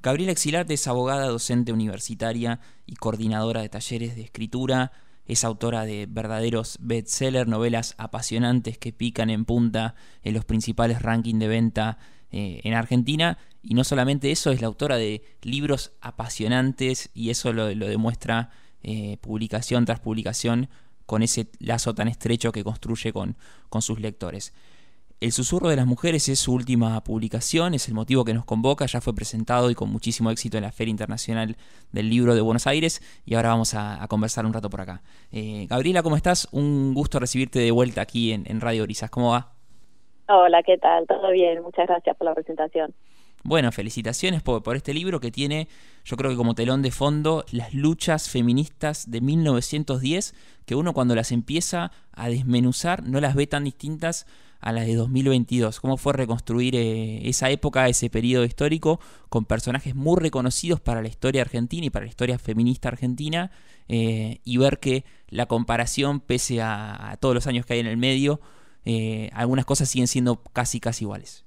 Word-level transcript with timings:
Gabriela 0.00 0.30
Exilarte 0.30 0.74
es 0.74 0.86
abogada, 0.86 1.26
docente 1.26 1.72
universitaria 1.72 2.60
y 2.86 2.94
coordinadora 2.94 3.62
de 3.62 3.68
talleres 3.68 4.14
de 4.14 4.22
escritura. 4.22 4.92
Es 5.26 5.42
autora 5.42 5.84
de 5.86 6.06
verdaderos 6.08 6.78
bestsellers, 6.80 7.48
novelas 7.48 7.96
apasionantes 7.98 8.78
que 8.78 8.92
pican 8.92 9.28
en 9.28 9.44
punta 9.44 9.96
en 10.22 10.34
los 10.34 10.44
principales 10.44 11.02
rankings 11.02 11.40
de 11.40 11.48
venta 11.48 11.98
eh, 12.30 12.60
en 12.62 12.74
Argentina. 12.74 13.38
Y 13.60 13.74
no 13.74 13.82
solamente 13.82 14.30
eso, 14.30 14.52
es 14.52 14.60
la 14.60 14.68
autora 14.68 14.98
de 14.98 15.24
libros 15.42 15.90
apasionantes 16.00 17.10
y 17.12 17.30
eso 17.30 17.52
lo, 17.52 17.66
demuestra 17.66 18.50
eh, 18.84 19.16
publicación 19.20 19.84
tras 19.84 19.98
publicación 19.98 20.68
con 21.06 21.24
ese 21.24 21.48
lazo 21.58 21.92
tan 21.96 22.06
estrecho 22.06 22.52
que 22.52 22.62
construye 22.62 23.12
con, 23.12 23.36
con 23.68 23.82
sus 23.82 23.98
lectores. 23.98 24.52
El 25.20 25.32
susurro 25.32 25.68
de 25.68 25.74
las 25.74 25.86
mujeres 25.86 26.28
es 26.28 26.38
su 26.38 26.52
última 26.52 27.02
publicación, 27.02 27.74
es 27.74 27.88
el 27.88 27.94
motivo 27.94 28.24
que 28.24 28.34
nos 28.34 28.44
convoca, 28.44 28.86
ya 28.86 29.00
fue 29.00 29.16
presentado 29.16 29.68
y 29.68 29.74
con 29.74 29.90
muchísimo 29.90 30.30
éxito 30.30 30.58
en 30.58 30.62
la 30.62 30.70
Feria 30.70 30.92
Internacional 30.92 31.56
del 31.90 32.08
Libro 32.08 32.36
de 32.36 32.40
Buenos 32.40 32.68
Aires 32.68 33.02
y 33.26 33.34
ahora 33.34 33.48
vamos 33.48 33.74
a, 33.74 34.06
conversar 34.08 34.46
un 34.46 34.52
rato 34.52 34.70
por 34.70 34.80
acá. 34.80 35.02
Eh, 35.32 35.66
Gabriela, 35.68 36.04
¿cómo 36.04 36.14
estás? 36.14 36.46
Un 36.52 36.94
gusto 36.94 37.18
recibirte 37.18 37.58
de 37.58 37.72
vuelta 37.72 38.00
aquí 38.00 38.30
en, 38.30 38.60
Radio 38.60 38.84
Brisas. 38.84 39.10
¿Cómo 39.10 39.32
va? 39.32 39.54
Hola, 40.28 40.62
¿qué 40.62 40.78
tal? 40.78 41.04
Todo 41.08 41.32
bien, 41.32 41.62
muchas 41.62 41.88
gracias 41.88 42.16
por 42.16 42.26
la 42.26 42.34
presentación. 42.34 42.94
Bueno, 43.42 43.72
felicitaciones 43.72 44.42
por, 44.42 44.62
por, 44.62 44.76
este 44.76 44.94
libro 44.94 45.18
que 45.18 45.32
tiene, 45.32 45.66
yo 46.04 46.16
creo 46.16 46.30
que 46.30 46.36
como 46.36 46.54
telón 46.54 46.82
de 46.82 46.92
fondo, 46.92 47.44
las 47.50 47.74
luchas 47.74 48.30
feministas 48.30 49.10
de 49.10 49.20
1910, 49.20 50.34
que 50.64 50.76
uno 50.76 50.92
cuando 50.92 51.16
las 51.16 51.32
empieza 51.32 51.90
a 52.12 52.28
desmenuzar 52.28 53.02
no 53.02 53.20
las 53.20 53.34
ve 53.34 53.48
tan 53.48 53.64
distintas 53.64 54.26
a 54.60 54.72
la 54.72 54.82
de 54.82 54.94
2022. 54.94 55.80
¿Cómo 55.80 55.96
fue 55.96 56.12
reconstruir 56.12 56.74
eh, 56.76 57.28
esa 57.28 57.50
época, 57.50 57.88
ese 57.88 58.10
periodo 58.10 58.44
histórico, 58.44 59.00
con 59.28 59.44
personajes 59.44 59.94
muy 59.94 60.20
reconocidos 60.20 60.80
para 60.80 61.02
la 61.02 61.08
historia 61.08 61.42
argentina 61.42 61.86
y 61.86 61.90
para 61.90 62.04
la 62.04 62.10
historia 62.10 62.38
feminista 62.38 62.88
argentina, 62.88 63.50
eh, 63.88 64.40
y 64.44 64.58
ver 64.58 64.78
que 64.78 65.04
la 65.28 65.46
comparación, 65.46 66.20
pese 66.20 66.60
a, 66.60 67.16
todos 67.20 67.34
los 67.34 67.46
años 67.46 67.66
que 67.66 67.74
hay 67.74 67.80
en 67.80 67.86
el 67.86 67.96
medio, 67.96 68.40
eh, 68.84 69.30
algunas 69.32 69.64
cosas 69.64 69.88
siguen 69.88 70.08
siendo 70.08 70.42
casi, 70.52 70.80
casi 70.80 71.04
iguales? 71.04 71.44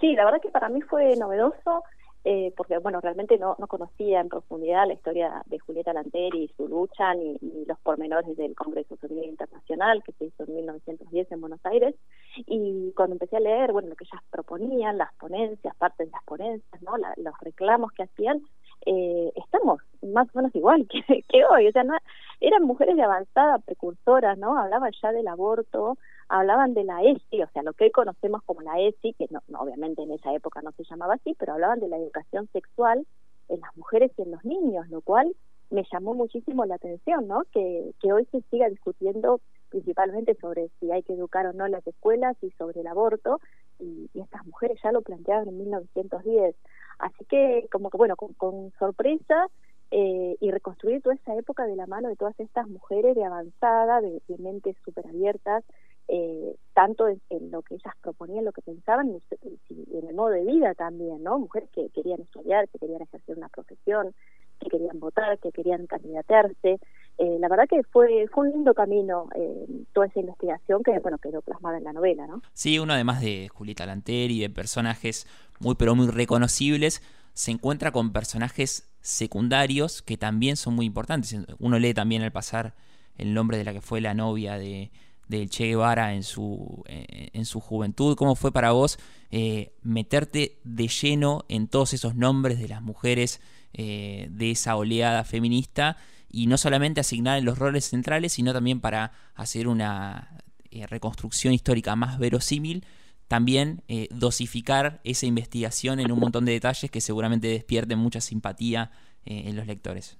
Sí, 0.00 0.14
la 0.14 0.24
verdad 0.24 0.40
que 0.42 0.50
para 0.50 0.68
mí 0.68 0.82
fue 0.82 1.16
novedoso 1.16 1.82
eh, 2.28 2.52
porque 2.56 2.76
bueno, 2.78 3.00
realmente 3.00 3.38
no, 3.38 3.54
no 3.56 3.68
conocía 3.68 4.20
en 4.20 4.28
profundidad 4.28 4.88
la 4.88 4.94
historia 4.94 5.44
de 5.46 5.60
Julieta 5.60 5.92
Lanteri 5.92 6.42
y 6.42 6.52
su 6.56 6.66
lucha, 6.66 7.14
ni, 7.14 7.38
los 7.66 7.78
pormenores 7.78 8.36
del 8.36 8.56
Congreso 8.56 8.96
Femenino 8.96 9.28
Internacional 9.28 10.02
que 10.02 10.10
se 10.14 10.24
hizo 10.24 10.42
en 10.42 10.56
1910 10.56 11.30
en 11.30 11.40
Buenos 11.40 11.64
Aires. 11.64 11.94
Y 12.38 12.92
cuando 12.96 13.14
empecé 13.14 13.36
a 13.36 13.40
leer, 13.40 13.70
bueno, 13.70 13.90
lo 13.90 13.94
que 13.94 14.06
ellas 14.06 14.20
proponían, 14.28 14.98
las 14.98 15.14
ponencias, 15.14 15.76
partes 15.76 16.08
de 16.08 16.10
las 16.10 16.24
ponencias, 16.24 16.82
¿no? 16.82 16.94
los 16.96 17.34
reclamos 17.42 17.92
que 17.92 18.02
hacían, 18.02 18.42
eh, 18.86 19.32
estamos 19.36 19.80
más 20.02 20.26
o 20.34 20.38
menos 20.38 20.52
igual 20.56 20.84
que, 21.06 21.22
que 21.28 21.44
hoy. 21.44 21.68
O 21.68 21.72
sea, 21.72 21.84
no, 21.84 21.94
eran 22.40 22.64
mujeres 22.64 22.96
de 22.96 23.02
avanzada, 23.02 23.58
precursoras, 23.58 24.38
¿no? 24.38 24.58
Hablaban 24.58 24.92
ya 25.02 25.12
del 25.12 25.28
aborto, 25.28 25.96
hablaban 26.28 26.74
de 26.74 26.84
la 26.84 27.02
ESI, 27.02 27.42
o 27.42 27.48
sea, 27.48 27.62
lo 27.62 27.72
que 27.72 27.84
hoy 27.84 27.90
conocemos 27.90 28.42
como 28.44 28.62
la 28.62 28.80
ESI, 28.80 29.14
que 29.14 29.26
no, 29.30 29.40
obviamente 29.58 30.02
en 30.02 30.12
esa 30.12 30.32
época 30.34 30.62
no 30.62 30.72
se 30.72 30.84
llamaba 30.84 31.14
así, 31.14 31.34
pero 31.38 31.54
hablaban 31.54 31.80
de 31.80 31.88
la 31.88 31.96
educación 31.96 32.48
sexual 32.52 33.06
en 33.48 33.60
las 33.60 33.76
mujeres 33.76 34.12
y 34.16 34.22
en 34.22 34.32
los 34.32 34.44
niños, 34.44 34.88
lo 34.88 35.00
cual 35.00 35.34
me 35.70 35.84
llamó 35.90 36.14
muchísimo 36.14 36.64
la 36.64 36.76
atención, 36.76 37.26
¿no? 37.26 37.42
Que, 37.52 37.92
que 38.00 38.12
hoy 38.12 38.26
se 38.30 38.40
siga 38.50 38.68
discutiendo 38.68 39.40
principalmente 39.68 40.34
sobre 40.40 40.70
si 40.78 40.90
hay 40.90 41.02
que 41.02 41.14
educar 41.14 41.46
o 41.46 41.52
no 41.52 41.66
en 41.66 41.72
las 41.72 41.86
escuelas 41.86 42.36
y 42.42 42.50
sobre 42.52 42.80
el 42.80 42.86
aborto, 42.86 43.40
y, 43.78 44.08
estas 44.14 44.46
mujeres 44.46 44.78
ya 44.82 44.92
lo 44.92 45.02
planteaban 45.02 45.48
en 45.48 45.58
1910. 45.58 46.56
Así 46.98 47.24
que, 47.26 47.68
como 47.70 47.90
que, 47.90 47.98
bueno, 47.98 48.16
con, 48.16 48.72
sorpresa, 48.78 49.48
eh, 49.90 50.36
y 50.40 50.50
reconstruir 50.50 51.02
toda 51.02 51.14
esa 51.14 51.34
época 51.36 51.64
de 51.66 51.76
la 51.76 51.86
mano 51.86 52.08
de 52.08 52.16
todas 52.16 52.38
estas 52.40 52.68
mujeres 52.68 53.14
de 53.14 53.24
avanzada, 53.24 54.00
de, 54.00 54.20
mentes 54.38 54.76
súper 54.84 55.06
abiertas, 55.06 55.64
eh, 56.08 56.56
tanto 56.74 57.08
en, 57.08 57.50
lo 57.50 57.62
que 57.62 57.74
ellas 57.74 57.94
proponían, 58.00 58.44
lo 58.44 58.52
que 58.52 58.62
pensaban, 58.62 59.10
y 59.10 59.98
en 59.98 60.08
el 60.08 60.14
modo 60.14 60.30
de 60.30 60.44
vida 60.44 60.74
también, 60.74 61.22
¿no? 61.22 61.38
Mujeres 61.38 61.68
que 61.70 61.88
querían 61.90 62.20
estudiar, 62.20 62.68
que 62.68 62.78
querían 62.78 63.02
ejercer 63.02 63.36
una 63.36 63.48
profesión, 63.48 64.14
que 64.60 64.70
querían 64.70 64.98
votar, 64.98 65.38
que 65.38 65.52
querían 65.52 65.86
candidatearse. 65.86 66.78
Eh, 67.18 67.38
la 67.38 67.48
verdad 67.48 67.66
que 67.68 67.82
fue, 67.84 68.26
fue 68.28 68.48
un 68.48 68.52
lindo 68.54 68.74
camino 68.74 69.28
eh, 69.34 69.66
toda 69.92 70.06
esa 70.06 70.20
investigación 70.20 70.82
que, 70.82 70.98
bueno, 70.98 71.18
quedó 71.18 71.40
plasmada 71.42 71.78
en 71.78 71.84
la 71.84 71.92
novela, 71.92 72.26
¿no? 72.26 72.42
Sí, 72.52 72.78
uno 72.78 72.92
además 72.92 73.20
de 73.20 73.48
Julieta 73.48 73.86
Lanteri 73.86 74.40
de 74.40 74.50
personajes 74.50 75.26
muy, 75.60 75.74
pero 75.76 75.94
muy 75.94 76.08
reconocibles, 76.08 77.02
se 77.32 77.50
encuentra 77.50 77.90
con 77.90 78.12
personajes 78.12 78.95
secundarios 79.06 80.02
que 80.02 80.16
también 80.16 80.56
son 80.56 80.74
muy 80.74 80.84
importantes. 80.84 81.36
Uno 81.60 81.78
lee 81.78 81.94
también 81.94 82.22
al 82.22 82.32
pasar 82.32 82.74
el 83.16 83.34
nombre 83.34 83.56
de 83.56 83.62
la 83.62 83.72
que 83.72 83.80
fue 83.80 84.00
la 84.00 84.14
novia 84.14 84.58
de, 84.58 84.90
del 85.28 85.48
Che 85.48 85.66
Guevara 85.66 86.14
en 86.14 86.24
su, 86.24 86.82
eh, 86.86 87.28
en 87.32 87.44
su 87.44 87.60
juventud. 87.60 88.16
¿Cómo 88.16 88.34
fue 88.34 88.50
para 88.50 88.72
vos 88.72 88.98
eh, 89.30 89.72
meterte 89.82 90.58
de 90.64 90.88
lleno 90.88 91.44
en 91.48 91.68
todos 91.68 91.94
esos 91.94 92.16
nombres 92.16 92.58
de 92.58 92.66
las 92.66 92.82
mujeres 92.82 93.40
eh, 93.74 94.26
de 94.30 94.50
esa 94.50 94.74
oleada 94.74 95.22
feminista 95.22 95.98
y 96.28 96.48
no 96.48 96.58
solamente 96.58 97.00
asignar 97.00 97.40
los 97.44 97.58
roles 97.58 97.88
centrales, 97.88 98.32
sino 98.32 98.52
también 98.52 98.80
para 98.80 99.12
hacer 99.36 99.68
una 99.68 100.42
reconstrucción 100.88 101.54
histórica 101.54 101.94
más 101.94 102.18
verosímil? 102.18 102.84
También 103.28 103.82
dosificar 104.10 105.00
esa 105.04 105.26
investigación 105.26 106.00
en 106.00 106.12
un 106.12 106.20
montón 106.20 106.44
de 106.44 106.52
detalles 106.52 106.90
que 106.90 107.00
seguramente 107.00 107.48
despierten 107.48 107.98
mucha 107.98 108.20
simpatía 108.20 108.90
en 109.24 109.56
los 109.56 109.66
lectores. 109.66 110.18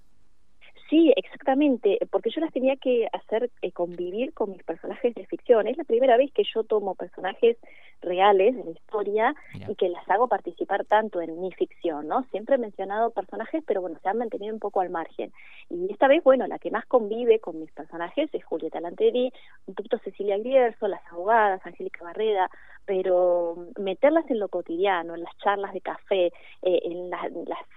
Sí, 0.89 1.13
exactamente, 1.17 1.99
porque 2.11 2.31
yo 2.31 2.41
las 2.41 2.53
tenía 2.53 2.77
que 2.77 3.09
hacer 3.13 3.51
eh, 3.61 3.73
convivir 3.73 4.33
con 4.35 4.53
mis 4.53 4.63
personajes 4.63 5.15
de 5.15 5.27
ficción. 5.27 5.67
Es 5.67 5.77
la 5.77 5.83
primera 5.83 6.17
vez 6.17 6.33
que 6.33 6.45
yo 6.55 6.63
tomo 6.63 6.95
personajes 6.95 7.57
reales 8.03 8.55
de 8.55 8.65
la 8.65 8.71
historia 8.71 9.35
y 9.69 9.75
que 9.75 9.89
las 9.89 10.09
hago 10.09 10.29
participar 10.29 10.85
tanto 10.85 11.21
en 11.21 11.41
mi 11.41 11.51
ficción, 11.51 12.07
¿no? 12.07 12.25
Siempre 12.31 12.55
he 12.55 12.59
mencionado 12.59 13.11
personajes, 13.11 13.65
pero 13.67 13.81
bueno, 13.81 13.99
se 14.01 14.09
han 14.09 14.19
mantenido 14.19 14.55
un 14.55 14.61
poco 14.61 14.81
al 14.81 14.91
margen. 14.91 15.33
Y 15.71 15.91
esta 15.91 16.07
vez, 16.07 16.23
bueno, 16.23 16.47
la 16.47 16.59
que 16.59 16.71
más 16.71 16.87
convive 16.87 17.41
con 17.41 17.59
mis 17.59 17.73
personajes 17.73 18.31
es 18.33 18.45
Julieta 18.45 18.81
Lanteri, 18.81 19.33
un 19.67 19.75
poquito 19.75 19.99
Cecilia 19.99 20.39
Grierzo, 20.39 20.87
las 20.87 21.05
abogadas, 21.11 21.65
Angélica 21.65 22.05
Barreda, 22.05 22.49
pero 22.87 23.57
meterlas 23.79 24.25
en 24.31 24.39
lo 24.39 24.49
cotidiano, 24.49 25.15
en 25.15 25.23
las 25.25 25.37
charlas 25.39 25.73
de 25.73 25.81
café, 25.81 26.27
eh, 26.63 26.81
en, 26.85 27.11
las 27.11 27.27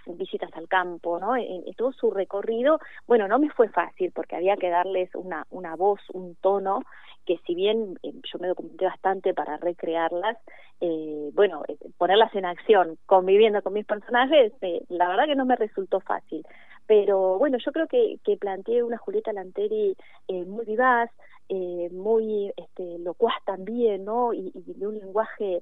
visitas 0.05 0.51
al 0.53 0.67
campo, 0.67 1.19
¿no? 1.19 1.35
En, 1.35 1.63
todo 1.75 1.91
su 1.91 2.11
recorrido, 2.11 2.79
bueno, 3.07 3.27
no 3.27 3.39
me 3.39 3.49
fue 3.49 3.69
fácil 3.69 4.11
porque 4.13 4.35
había 4.35 4.55
que 4.55 4.69
darles 4.69 5.09
una, 5.15 5.45
una 5.49 5.75
voz, 5.75 5.99
un 6.13 6.35
tono, 6.35 6.81
que 7.25 7.37
si 7.45 7.55
bien 7.55 7.97
eh, 8.03 8.13
yo 8.31 8.39
me 8.39 8.47
documenté 8.47 8.85
bastante 8.85 9.33
para 9.33 9.57
recrearlas, 9.57 10.37
eh, 10.81 11.31
bueno, 11.33 11.63
ponerlas 11.97 12.33
en 12.35 12.45
acción, 12.45 12.97
conviviendo 13.05 13.61
con 13.61 13.73
mis 13.73 13.85
personajes, 13.85 14.53
la 14.89 15.09
verdad 15.09 15.25
que 15.25 15.35
no 15.35 15.45
me 15.45 15.55
resultó 15.55 15.99
fácil. 15.99 16.45
Pero 16.89 17.37
bueno, 17.37 17.59
yo 17.63 17.71
creo 17.71 17.87
que, 17.87 18.17
que 18.23 18.35
planteé 18.35 18.81
una 18.81 18.97
Julieta 18.97 19.31
Lanteri 19.31 19.95
muy 20.27 20.65
vivaz, 20.65 21.11
eh, 21.49 21.89
muy 21.91 22.51
este, 22.57 22.97
locuaz 22.97 23.35
también, 23.45 24.05
¿no? 24.05 24.33
Y, 24.33 24.51
de 24.55 24.87
un 24.87 24.97
lenguaje 24.97 25.61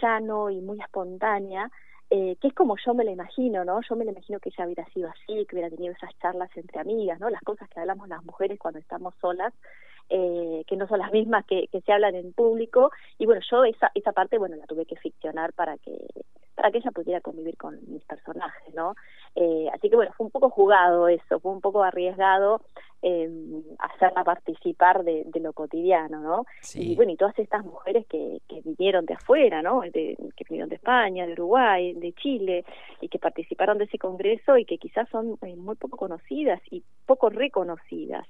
llano 0.00 0.50
y 0.50 0.60
muy 0.60 0.80
espontánea, 0.80 1.72
eh, 2.16 2.36
que 2.40 2.46
es 2.46 2.54
como 2.54 2.76
yo 2.76 2.94
me 2.94 3.02
la 3.02 3.10
imagino, 3.10 3.64
¿no? 3.64 3.80
Yo 3.80 3.96
me 3.96 4.04
la 4.04 4.12
imagino 4.12 4.38
que 4.38 4.50
ella 4.50 4.66
hubiera 4.66 4.86
sido 4.90 5.08
así, 5.08 5.44
que 5.46 5.56
hubiera 5.56 5.68
tenido 5.68 5.92
esas 5.94 6.16
charlas 6.20 6.48
entre 6.56 6.78
amigas, 6.78 7.18
¿no? 7.18 7.28
Las 7.28 7.42
cosas 7.42 7.68
que 7.68 7.80
hablamos 7.80 8.08
las 8.08 8.24
mujeres 8.24 8.56
cuando 8.56 8.78
estamos 8.78 9.16
solas, 9.20 9.52
eh, 10.10 10.62
que 10.68 10.76
no 10.76 10.86
son 10.86 11.00
las 11.00 11.10
mismas 11.10 11.44
que, 11.44 11.66
que 11.66 11.80
se 11.80 11.92
hablan 11.92 12.14
en 12.14 12.32
público, 12.32 12.92
y 13.18 13.26
bueno, 13.26 13.40
yo 13.50 13.64
esa, 13.64 13.90
esa 13.96 14.12
parte, 14.12 14.38
bueno, 14.38 14.54
la 14.54 14.66
tuve 14.66 14.86
que 14.86 14.94
ficcionar 14.94 15.54
para 15.54 15.76
que 15.78 16.06
para 16.54 16.70
que 16.70 16.78
ella 16.78 16.92
pudiera 16.92 17.20
convivir 17.20 17.56
con 17.56 17.80
mis 17.88 18.04
personajes, 18.04 18.72
¿no? 18.76 18.94
Eh, 19.34 19.68
así 19.74 19.90
que 19.90 19.96
bueno, 19.96 20.12
fue 20.16 20.26
un 20.26 20.30
poco 20.30 20.50
jugado 20.50 21.08
eso, 21.08 21.40
fue 21.40 21.50
un 21.50 21.60
poco 21.60 21.82
arriesgado 21.82 22.60
eh, 23.06 23.28
hacerla 23.80 24.24
participar 24.24 25.04
de, 25.04 25.26
lo 25.34 25.52
cotidiano, 25.52 26.20
¿no? 26.20 26.46
Y 26.74 26.96
bueno, 26.96 27.12
y 27.12 27.16
todas 27.16 27.38
estas 27.38 27.62
mujeres 27.62 28.06
que, 28.06 28.40
que 28.48 28.62
vinieron 28.62 29.04
de 29.04 29.12
afuera, 29.12 29.60
¿no? 29.60 29.82
que 29.82 30.16
vinieron 30.48 30.70
de 30.70 30.76
España, 30.76 31.26
de 31.26 31.34
Uruguay, 31.34 31.92
de 31.92 32.14
Chile, 32.14 32.64
y 33.02 33.08
que 33.08 33.18
participaron 33.18 33.76
de 33.76 33.84
ese 33.84 33.98
congreso 33.98 34.56
y 34.56 34.64
que 34.64 34.78
quizás 34.78 35.06
son 35.10 35.36
eh, 35.42 35.54
muy 35.54 35.76
poco 35.76 35.98
conocidas 35.98 36.62
y 36.70 36.82
poco 37.04 37.28
reconocidas. 37.28 38.26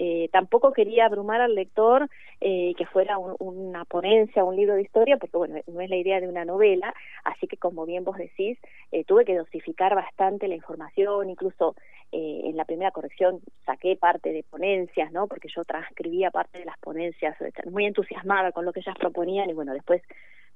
Eh, 0.00 0.28
tampoco 0.30 0.72
quería 0.72 1.06
abrumar 1.06 1.40
al 1.40 1.56
lector 1.56 2.08
eh, 2.40 2.72
que 2.78 2.86
fuera 2.86 3.18
una 3.18 3.84
ponencia, 3.84 4.44
un 4.44 4.54
libro 4.54 4.76
de 4.76 4.82
historia, 4.82 5.16
porque 5.16 5.36
bueno, 5.36 5.56
no 5.66 5.80
es 5.80 5.90
la 5.90 5.96
idea 5.96 6.20
de 6.20 6.28
una 6.28 6.44
novela, 6.44 6.94
así 7.24 7.48
que 7.48 7.56
como 7.56 7.84
bien 7.84 8.04
vos 8.04 8.16
decís, 8.16 8.58
eh, 8.92 9.02
tuve 9.02 9.24
que 9.24 9.36
dosificar 9.36 9.96
bastante 9.96 10.46
la 10.46 10.54
información, 10.54 11.30
incluso 11.30 11.74
eh, 12.12 12.42
en 12.44 12.56
la 12.56 12.64
primera 12.64 12.90
corrección 12.90 13.40
saqué 13.66 13.96
parte 13.96 14.32
de 14.32 14.42
ponencias, 14.42 15.12
¿no? 15.12 15.26
Porque 15.26 15.48
yo 15.54 15.64
transcribía 15.64 16.30
parte 16.30 16.58
de 16.58 16.64
las 16.64 16.78
ponencias, 16.78 17.36
muy 17.70 17.84
entusiasmada 17.84 18.52
con 18.52 18.64
lo 18.64 18.72
que 18.72 18.80
ellas 18.80 18.96
proponían 18.98 19.50
y 19.50 19.52
bueno, 19.52 19.72
después 19.72 20.02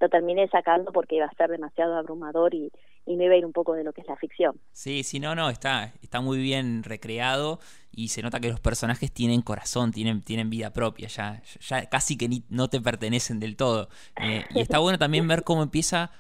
lo 0.01 0.09
terminé 0.09 0.49
sacando 0.49 0.93
porque 0.93 1.17
iba 1.17 1.27
a 1.27 1.35
ser 1.35 1.51
demasiado 1.51 1.97
abrumador 1.97 2.55
y, 2.55 2.73
y 3.07 3.17
me 3.17 3.27
iba 3.27 3.35
a 3.35 3.37
ir 3.37 3.47
un 3.47 3.53
poco 3.53 3.75
de 3.75 3.85
lo 3.85 3.93
que 3.93 4.01
es 4.01 4.07
la 4.09 4.17
ficción. 4.17 4.59
Sí, 4.73 5.05
sí, 5.05 5.21
no, 5.21 5.35
no, 5.35 5.51
está, 5.51 5.93
está 6.03 6.21
muy 6.21 6.39
bien 6.39 6.83
recreado 6.83 7.61
y 7.93 8.09
se 8.09 8.23
nota 8.23 8.41
que 8.41 8.49
los 8.49 8.59
personajes 8.59 9.13
tienen 9.13 9.43
corazón, 9.43 9.93
tienen, 9.93 10.23
tienen 10.23 10.51
vida 10.51 10.73
propia, 10.73 11.09
ya, 11.09 11.43
ya 11.61 11.89
casi 11.89 12.17
que 12.17 12.29
no 12.49 12.69
te 12.69 12.81
pertenecen 12.81 13.39
del 13.39 13.57
todo. 13.57 13.89
Eh, 14.21 14.45
y 14.51 14.61
está 14.61 14.79
bueno 14.79 14.99
también 14.99 15.29
ver 15.29 15.45
cómo 15.45 15.63
empieza 15.63 16.11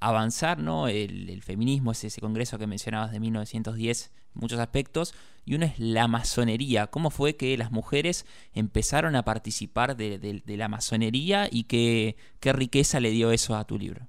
avanzar, 0.00 0.58
¿no? 0.58 0.88
El, 0.88 1.42
feminismo 1.42 1.92
es 1.92 2.04
ese 2.04 2.20
congreso 2.20 2.58
que 2.58 2.66
mencionabas 2.66 3.10
de 3.10 3.20
1910 3.20 4.10
en 4.10 4.17
muchos 4.34 4.58
aspectos, 4.58 5.14
y 5.44 5.54
uno 5.54 5.64
es 5.64 5.78
la 5.78 6.08
masonería. 6.08 6.88
¿Cómo 6.88 7.10
fue 7.10 7.36
que 7.36 7.56
las 7.56 7.72
mujeres 7.72 8.26
empezaron 8.54 9.16
a 9.16 9.22
participar 9.22 9.96
de, 9.96 10.42
la 10.46 10.68
masonería 10.68 11.46
y 11.50 11.64
qué, 11.64 12.16
qué 12.40 12.52
riqueza 12.52 13.00
le 13.00 13.10
dio 13.10 13.30
eso 13.30 13.56
a 13.56 13.64
tu 13.64 13.78
libro? 13.78 14.02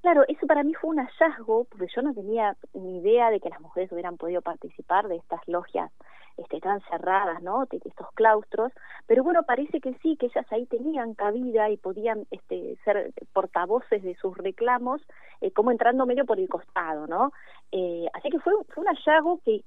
Claro, 0.00 0.24
eso 0.28 0.46
para 0.46 0.62
mí 0.62 0.72
fue 0.74 0.90
un 0.90 0.98
hallazgo, 0.98 1.64
porque 1.64 1.86
yo 1.94 2.00
no 2.00 2.14
tenía 2.14 2.56
ni 2.72 2.98
idea 2.98 3.30
de 3.30 3.38
que 3.38 3.50
las 3.50 3.60
mujeres 3.60 3.92
hubieran 3.92 4.16
podido 4.16 4.40
participar 4.40 5.08
de 5.08 5.16
estas 5.16 5.40
logias 5.46 5.90
este, 6.38 6.58
tan 6.60 6.80
cerradas, 6.88 7.42
¿no? 7.42 7.66
De 7.66 7.80
estos 7.84 8.10
claustros, 8.14 8.72
pero 9.06 9.22
bueno, 9.22 9.42
parece 9.42 9.78
que 9.80 9.92
sí, 10.02 10.16
que 10.16 10.26
ellas 10.26 10.46
ahí 10.50 10.64
tenían 10.64 11.12
cabida 11.12 11.68
y 11.68 11.76
podían 11.76 12.26
este, 12.30 12.78
ser 12.82 13.12
portavoces 13.34 14.02
de 14.02 14.14
sus 14.14 14.34
reclamos, 14.38 15.02
eh, 15.42 15.50
como 15.50 15.70
entrando 15.70 16.06
medio 16.06 16.24
por 16.24 16.40
el 16.40 16.48
costado, 16.48 17.06
¿no? 17.06 17.32
Eh, 17.72 18.08
así 18.14 18.30
que 18.30 18.40
fue, 18.40 18.52
un 18.56 18.86
hallazgo 18.86 19.40
que, 19.44 19.62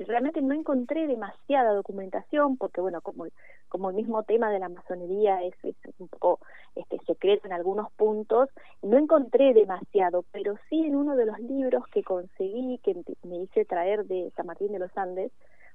realmente 0.00 0.42
no 0.42 0.52
encontré 0.52 1.06
demasiada 1.06 1.72
documentación, 1.74 2.56
porque 2.56 2.80
bueno, 2.80 3.00
como, 3.02 3.26
como 3.68 3.90
el 3.90 3.96
mismo 3.96 4.24
tema 4.24 4.50
de 4.50 4.58
la 4.58 4.68
masonería 4.68 5.42
es, 5.44 5.54
un 5.98 6.08
poco 6.08 6.40
este, 6.74 6.98
secreto 7.06 7.46
en 7.46 7.52
algunos 7.52 7.92
puntos, 7.92 8.48
no 8.82 8.98
encontré 8.98 9.54
demasiado, 9.54 10.24
pero 10.32 10.56
sí 10.68 10.84
en 10.84 10.96
uno 10.96 11.14
de 11.14 11.26
los 11.26 11.38
libros 11.38 11.84
que 11.92 12.02
conseguí, 12.02 12.78
que 12.78 12.96
me 13.22 13.36
hice 13.36 13.64
traer 13.64 14.06
de 14.06 14.32
San 14.34 14.46
Martín 14.46 14.72
de 14.72 14.80
los 14.80 14.96
Andes, 14.96 15.30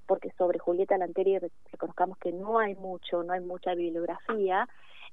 porque 0.08 0.31
sobre 0.38 0.60
Julieta 0.60 0.98
Lanteri 0.98 1.40
reconozcamos 1.72 2.18
que 2.18 2.31
no 2.31 2.60
hay 2.60 2.75
mucho, 2.75 3.24
no 3.24 3.34
hay 3.34 3.42
mucha 3.42 3.74
bibliografía. 3.74 4.68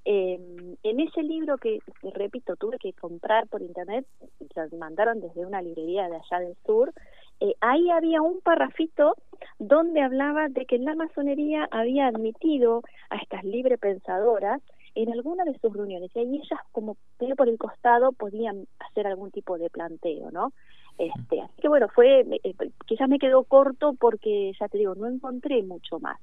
Eh, 0.04 0.76
en 0.82 1.00
ese 1.00 1.22
libro 1.22 1.58
que, 1.58 1.78
repito, 2.14 2.56
tuve 2.56 2.78
que 2.78 2.92
comprar 2.92 3.46
por 3.48 3.62
internet, 3.62 4.06
lo 4.54 4.78
mandaron 4.78 5.20
desde 5.20 5.46
una 5.46 5.62
librería 5.62 6.08
de 6.08 6.16
allá 6.16 6.40
del 6.40 6.56
sur, 6.66 6.92
eh, 7.40 7.54
ahí 7.60 7.90
había 7.90 8.22
un 8.22 8.40
parrafito 8.40 9.14
donde 9.58 10.00
hablaba 10.00 10.48
de 10.48 10.66
que 10.66 10.78
la 10.78 10.94
masonería 10.94 11.68
había 11.70 12.06
admitido 12.06 12.82
a 13.10 13.16
estas 13.16 13.44
libre 13.44 13.78
pensadoras 13.78 14.60
en 14.94 15.10
alguna 15.12 15.44
de 15.44 15.58
sus 15.58 15.72
reuniones 15.72 16.10
y 16.14 16.18
ahí 16.18 16.36
ellas 16.36 16.60
como 16.70 16.96
por 17.36 17.48
el 17.48 17.58
costado 17.58 18.12
podían 18.12 18.66
hacer 18.78 19.06
algún 19.06 19.30
tipo 19.30 19.58
de 19.58 19.70
planteo, 19.70 20.30
¿no? 20.30 20.52
Este, 20.98 21.40
así 21.40 21.62
que 21.62 21.68
bueno, 21.68 21.88
fue, 21.88 22.20
eh, 22.20 22.54
quizás 22.86 23.08
me 23.08 23.18
quedó 23.18 23.44
corto 23.44 23.94
porque 23.98 24.52
ya 24.60 24.68
te 24.68 24.78
digo, 24.78 24.94
no 24.94 25.08
encontré 25.08 25.62
mucho 25.62 25.98
más 25.98 26.20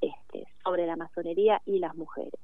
este, 0.00 0.46
sobre 0.64 0.86
la 0.86 0.96
masonería 0.96 1.60
y 1.64 1.78
las 1.78 1.94
mujeres. 1.94 2.34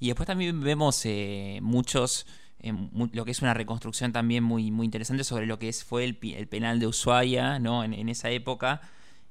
Y 0.00 0.08
después 0.08 0.26
también 0.26 0.60
vemos 0.60 1.00
eh, 1.04 1.60
muchos, 1.62 2.26
eh, 2.60 2.72
lo 3.12 3.24
que 3.24 3.30
es 3.30 3.42
una 3.42 3.54
reconstrucción 3.54 4.12
también 4.12 4.42
muy, 4.42 4.70
muy 4.70 4.84
interesante 4.84 5.24
sobre 5.24 5.46
lo 5.46 5.58
que 5.58 5.68
es, 5.68 5.84
fue 5.84 6.04
el, 6.04 6.16
penal 6.16 6.80
de 6.80 6.86
Ushuaia 6.86 7.58
¿no? 7.58 7.84
En, 7.84 8.08
esa 8.08 8.30
época 8.30 8.80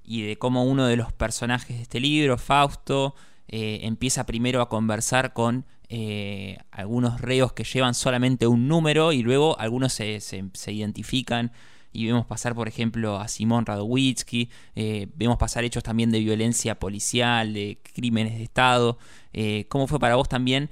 y 0.04 0.24
de 0.24 0.38
cómo 0.38 0.64
uno 0.64 0.88
de 0.88 0.98
los 0.98 1.12
personajes 1.12 1.76
de 1.78 1.84
este 1.84 2.00
libro, 2.00 2.38
Fausto, 2.38 3.16
empieza 3.48 4.26
primero 4.26 4.62
a 4.62 4.70
conversar 4.70 5.34
con 5.34 5.66
eh, 5.94 6.58
algunos 6.72 7.20
reos 7.20 7.52
que 7.52 7.66
llevan 7.66 7.94
solamente 7.94 8.48
un 8.48 8.70
número 8.70 9.12
y 9.12 9.24
luego 9.24 9.60
algunos 9.60 9.92
se, 9.92 10.22
se, 10.22 10.72
identifican 10.72 11.52
y 11.92 12.08
vemos 12.08 12.26
pasar, 12.26 12.56
por 12.56 12.68
ejemplo, 12.68 13.20
a 13.20 13.28
Simón 13.28 13.66
Radowitzki, 13.66 14.50
eh, 14.76 15.08
vemos 15.16 15.38
pasar 15.38 15.64
hechos 15.64 15.84
también 15.84 16.12
de 16.12 16.20
violencia 16.20 16.80
policial, 16.80 17.54
de 17.54 17.80
crímenes 17.94 18.38
de 18.38 18.44
Estado. 18.44 18.98
Eh, 19.34 19.66
¿Cómo 19.70 19.88
fue 19.88 20.00
para 20.00 20.16
vos 20.16 20.30
también 20.30 20.70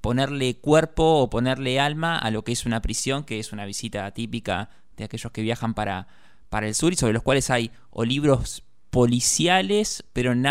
ponerle 0.00 0.56
cuerpo 0.56 1.20
o 1.20 1.30
ponerle 1.30 1.80
alma 1.80 2.16
a 2.16 2.30
lo 2.30 2.44
que 2.44 2.52
es 2.52 2.64
una 2.64 2.80
prisión, 2.80 3.24
que 3.24 3.38
es 3.38 3.52
una 3.52 3.66
visita 3.66 4.10
típica 4.12 4.70
de 4.96 5.04
aquellos 5.04 5.32
que 5.32 5.42
viajan 5.42 5.74
para, 5.74 6.08
para 6.48 6.66
el 6.66 6.74
sur 6.74 6.92
y 6.92 6.96
sobre 6.96 7.12
los 7.12 7.22
cuales 7.22 7.50
hay 7.50 7.70
o 7.90 8.04
libros 8.04 8.64
policiales, 8.90 10.04
pero 10.12 10.34
no, 10.34 10.50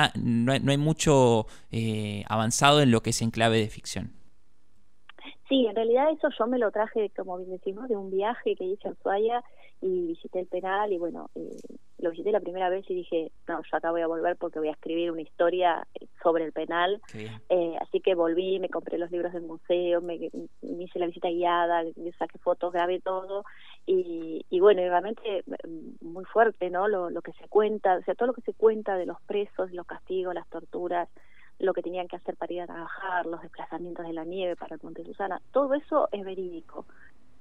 hay, 0.51 0.77
mucho 0.77 1.45
eh, 1.71 2.23
avanzado 2.27 2.81
en 2.81 2.91
lo 2.91 3.03
que 3.03 3.11
es 3.11 3.21
en 3.21 3.31
clave 3.31 3.59
de 3.59 3.69
ficción. 3.69 4.13
Sí, 5.49 5.65
en 5.65 5.75
realidad 5.75 6.11
eso 6.11 6.29
yo 6.37 6.45
me 6.45 6.59
lo 6.59 6.69
traje, 6.69 7.09
como 7.17 7.37
bien 7.37 7.49
decimos, 7.49 7.89
de 7.89 7.97
un 7.97 8.11
viaje 8.11 8.55
que 8.55 8.65
hice 8.65 8.87
a 8.87 8.91
Ushuaia 8.91 9.43
y 9.81 10.05
visité 10.05 10.41
el 10.41 10.45
penal 10.45 10.93
y 10.93 10.99
bueno, 10.99 11.31
eh, 11.33 11.57
lo 11.97 12.11
visité 12.11 12.31
la 12.31 12.39
primera 12.39 12.69
vez 12.69 12.85
y 12.87 12.93
dije, 12.93 13.31
no, 13.47 13.59
yo 13.63 13.77
acá 13.77 13.89
voy 13.89 14.01
a 14.01 14.07
volver 14.07 14.37
porque 14.37 14.59
voy 14.59 14.67
a 14.67 14.73
escribir 14.73 15.11
una 15.11 15.23
historia 15.23 15.87
sobre 16.21 16.45
el 16.45 16.51
penal. 16.51 17.01
Eh, 17.49 17.75
así 17.81 17.99
que 17.99 18.13
volví, 18.13 18.59
me 18.59 18.69
compré 18.69 18.99
los 18.99 19.09
libros 19.09 19.33
del 19.33 19.41
museo, 19.41 20.01
me, 20.01 20.29
hice 20.61 20.99
la 20.99 21.07
visita 21.07 21.29
guiada, 21.29 21.83
saqué 22.19 22.37
fotos, 22.37 22.71
grabé 22.71 23.01
todo 23.01 23.43
y, 23.87 24.45
y 24.51 24.59
bueno, 24.59 24.81
realmente 24.81 25.43
mm, 25.47 26.05
muy 26.05 26.25
fuerte, 26.25 26.69
¿no? 26.69 26.87
Lo, 26.87 27.09
lo 27.09 27.23
que 27.23 27.33
se 27.33 27.47
cuenta, 27.47 27.95
o 27.95 28.03
sea, 28.03 28.13
todo 28.13 28.27
lo 28.27 28.33
que 28.33 28.41
se 28.41 28.53
cuenta 28.53 28.97
de 28.97 29.07
los 29.07 29.19
presos, 29.23 29.71
los 29.71 29.87
castigos, 29.87 30.35
las 30.35 30.47
torturas, 30.47 31.09
lo 31.59 31.73
que 31.73 31.81
tenían 31.81 32.07
que 32.07 32.15
hacer 32.15 32.35
para 32.35 32.53
ir 32.53 32.61
a 32.61 32.67
trabajar, 32.67 33.25
los 33.25 33.41
desplazamientos 33.41 34.05
de 34.05 34.13
la 34.13 34.23
nieve 34.23 34.55
para 34.55 34.75
el 34.75 34.81
Monte 34.81 35.03
Susana, 35.03 35.41
todo 35.51 35.73
eso 35.73 36.09
es 36.11 36.23
verídico. 36.23 36.85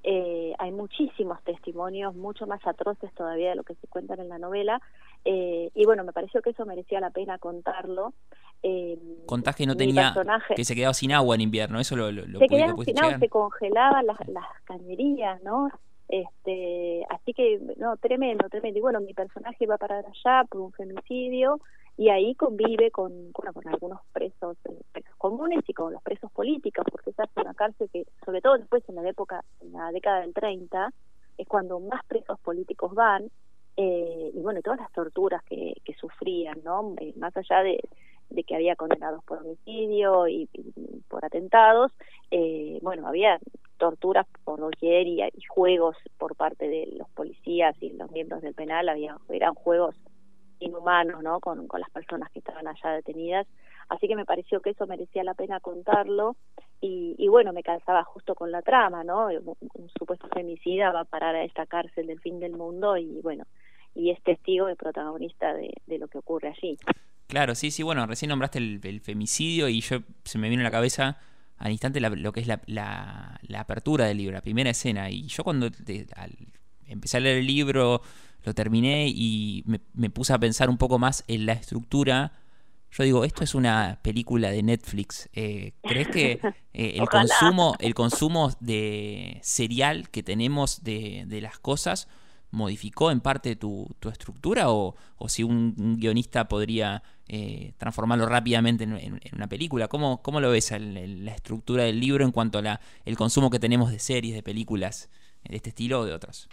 Eh, 0.04 0.54
hay 0.58 0.70
muchísimos 0.70 1.42
testimonios, 1.42 2.14
mucho 2.14 2.46
más 2.46 2.64
atroces 2.66 3.12
todavía 3.14 3.50
de 3.50 3.56
lo 3.56 3.64
que 3.64 3.74
se 3.74 3.86
cuentan 3.88 4.20
en 4.20 4.28
la 4.28 4.38
novela, 4.38 4.80
eh, 5.24 5.70
y 5.74 5.84
bueno, 5.84 6.04
me 6.04 6.12
pareció 6.12 6.40
que 6.40 6.50
eso 6.50 6.64
merecía 6.66 7.00
la 7.00 7.10
pena 7.10 7.38
contarlo. 7.38 8.14
Eh, 8.62 8.98
Contás 9.26 9.56
que 9.56 9.66
no 9.66 9.76
tenía, 9.76 10.14
que 10.54 10.64
se 10.64 10.74
quedaba 10.74 10.94
sin 10.94 11.12
agua 11.12 11.34
en 11.34 11.42
invierno, 11.42 11.80
eso 11.80 11.96
lo, 11.96 12.10
lo, 12.10 12.38
Se 12.38 12.46
quedaba 12.46 12.84
sin 12.84 12.98
agua, 12.98 13.18
se 13.18 13.28
congelaban 13.28 14.06
las, 14.06 14.28
las 14.28 14.46
cañerías, 14.64 15.42
¿no? 15.42 15.70
Este, 16.08 17.04
así 17.10 17.34
que, 17.34 17.60
no, 17.76 17.96
tremendo, 17.98 18.48
tremendo. 18.48 18.78
Y 18.78 18.82
bueno, 18.82 19.00
mi 19.00 19.12
personaje 19.12 19.66
va 19.66 19.74
a 19.74 19.78
parar 19.78 20.04
allá 20.06 20.44
por 20.48 20.62
un 20.62 20.72
femicidio, 20.72 21.60
y 21.98 22.10
ahí 22.10 22.36
convive 22.36 22.92
con, 22.92 23.32
algunos 23.66 24.00
presos, 24.12 24.56
eh, 24.66 24.80
presos 24.92 25.16
comunes 25.18 25.64
y 25.66 25.74
con 25.74 25.92
los 25.92 26.00
presos 26.00 26.30
políticos, 26.30 26.86
porque 26.90 27.10
esa 27.10 27.24
es 27.24 27.30
una 27.34 27.54
cárcel 27.54 27.90
que, 27.92 28.06
sobre 28.24 28.40
todo 28.40 28.56
después 28.56 28.88
en 28.88 28.94
la 28.94 29.08
época, 29.08 29.44
en 29.60 29.72
la 29.72 29.90
década 29.90 30.20
del 30.20 30.32
30, 30.32 30.92
es 31.38 31.48
cuando 31.48 31.80
más 31.80 32.04
presos 32.06 32.38
políticos 32.38 32.94
van, 32.94 33.28
eh, 33.76 34.30
y 34.32 34.40
bueno, 34.40 34.62
todas 34.62 34.78
las 34.78 34.92
torturas 34.92 35.42
que, 35.42 35.74
sufrían, 36.00 36.60
¿no? 36.62 36.94
Eh, 37.00 37.12
más 37.16 37.36
allá 37.36 37.64
de, 37.64 37.80
de 38.30 38.44
que 38.44 38.54
había 38.54 38.76
condenados 38.76 39.24
por 39.24 39.38
homicidio 39.38 40.28
y, 40.28 40.48
por 41.08 41.24
atentados, 41.24 41.90
eh, 42.30 42.78
bueno, 42.80 43.08
había 43.08 43.40
torturas 43.76 44.26
por 44.44 44.60
doquier 44.60 45.08
y, 45.08 45.22
y, 45.22 45.44
juegos 45.48 45.96
por 46.16 46.36
parte 46.36 46.68
de 46.68 46.94
los 46.96 47.08
policías 47.10 47.74
y 47.80 47.90
los 47.90 48.08
miembros 48.12 48.42
del 48.42 48.54
penal, 48.54 48.88
había, 48.88 49.16
eran 49.30 49.54
juegos 49.54 49.96
inhumanos 50.60 51.22
¿no? 51.22 51.40
Con, 51.40 51.66
con 51.68 51.80
las 51.80 51.90
personas 51.90 52.30
que 52.30 52.40
estaban 52.40 52.66
allá 52.66 52.90
detenidas. 52.90 53.46
Así 53.88 54.06
que 54.06 54.16
me 54.16 54.24
pareció 54.24 54.60
que 54.60 54.70
eso 54.70 54.86
merecía 54.86 55.24
la 55.24 55.34
pena 55.34 55.60
contarlo 55.60 56.36
y, 56.80 57.14
y 57.18 57.28
bueno, 57.28 57.52
me 57.52 57.62
calzaba 57.62 58.04
justo 58.04 58.34
con 58.34 58.52
la 58.52 58.62
trama, 58.62 59.02
¿no? 59.02 59.28
Un, 59.28 59.90
supuesto 59.98 60.28
femicida 60.28 60.92
va 60.92 61.00
a 61.00 61.04
parar 61.04 61.34
a 61.34 61.44
esta 61.44 61.66
cárcel 61.66 62.06
del 62.06 62.20
fin 62.20 62.38
del 62.38 62.52
mundo 62.52 62.96
y 62.96 63.20
bueno, 63.22 63.44
y 63.94 64.10
es 64.10 64.22
testigo 64.22 64.70
y 64.70 64.74
protagonista 64.74 65.54
de, 65.54 65.72
de 65.86 65.98
lo 65.98 66.08
que 66.08 66.18
ocurre 66.18 66.48
allí. 66.48 66.76
Claro, 67.28 67.54
sí, 67.54 67.70
sí, 67.70 67.82
bueno, 67.82 68.06
recién 68.06 68.28
nombraste 68.30 68.58
el, 68.58 69.00
femicidio 69.00 69.68
y 69.68 69.80
yo 69.80 69.98
se 70.24 70.38
me 70.38 70.48
vino 70.48 70.60
a 70.60 70.64
la 70.64 70.70
cabeza 70.70 71.18
al 71.58 71.72
instante 71.72 72.00
lo 72.00 72.32
que 72.32 72.40
es 72.40 72.46
la, 72.46 72.60
la, 72.66 73.38
la, 73.42 73.60
apertura 73.60 74.06
del 74.06 74.18
libro, 74.18 74.34
la 74.34 74.42
primera 74.42 74.70
escena. 74.70 75.10
Y 75.10 75.26
yo 75.26 75.42
cuando 75.42 75.68
empecé 76.86 77.16
a 77.16 77.20
leer 77.20 77.38
el 77.38 77.46
libro, 77.46 78.00
lo 78.44 78.54
terminé 78.54 79.08
y 79.08 79.64
me, 79.66 80.10
puse 80.10 80.32
a 80.32 80.38
pensar 80.38 80.70
un 80.70 80.78
poco 80.78 80.98
más 80.98 81.24
en 81.28 81.46
la 81.46 81.52
estructura. 81.52 82.32
Yo 82.90 83.04
digo, 83.04 83.24
esto 83.24 83.44
es 83.44 83.54
una 83.54 83.98
película 84.02 84.50
de 84.50 84.62
Netflix. 84.62 85.28
Eh, 85.34 85.72
¿Crees 85.82 86.08
que 86.08 86.40
eh, 86.72 86.94
el, 86.96 87.08
consumo, 87.10 87.76
el 87.80 87.94
consumo 87.94 88.50
de 88.60 89.38
serial 89.42 90.08
que 90.08 90.22
tenemos 90.22 90.82
de, 90.82 91.26
las 91.42 91.58
cosas 91.58 92.08
modificó 92.50 93.10
en 93.10 93.20
parte 93.20 93.56
tu, 93.56 93.94
estructura 94.10 94.70
o, 94.70 94.94
si 95.26 95.42
un, 95.42 95.96
guionista 95.98 96.48
podría 96.48 97.02
eh, 97.26 97.74
transformarlo 97.76 98.24
rápidamente 98.24 98.84
en, 98.84 99.20
una 99.32 99.48
película? 99.48 99.88
¿Cómo, 99.88 100.22
cómo 100.22 100.40
lo 100.40 100.50
ves 100.50 100.70
la 100.70 101.32
estructura 101.32 101.84
del 101.84 102.00
libro 102.00 102.24
en 102.24 102.32
cuanto 102.32 102.60
a 102.60 102.80
el 103.04 103.16
consumo 103.18 103.50
que 103.50 103.58
tenemos 103.58 103.90
de 103.90 103.98
series, 103.98 104.34
de 104.34 104.42
películas 104.42 105.10
de 105.44 105.56
este 105.56 105.68
estilo 105.70 106.00
o 106.00 106.04
de 106.06 106.14
otros? 106.14 106.48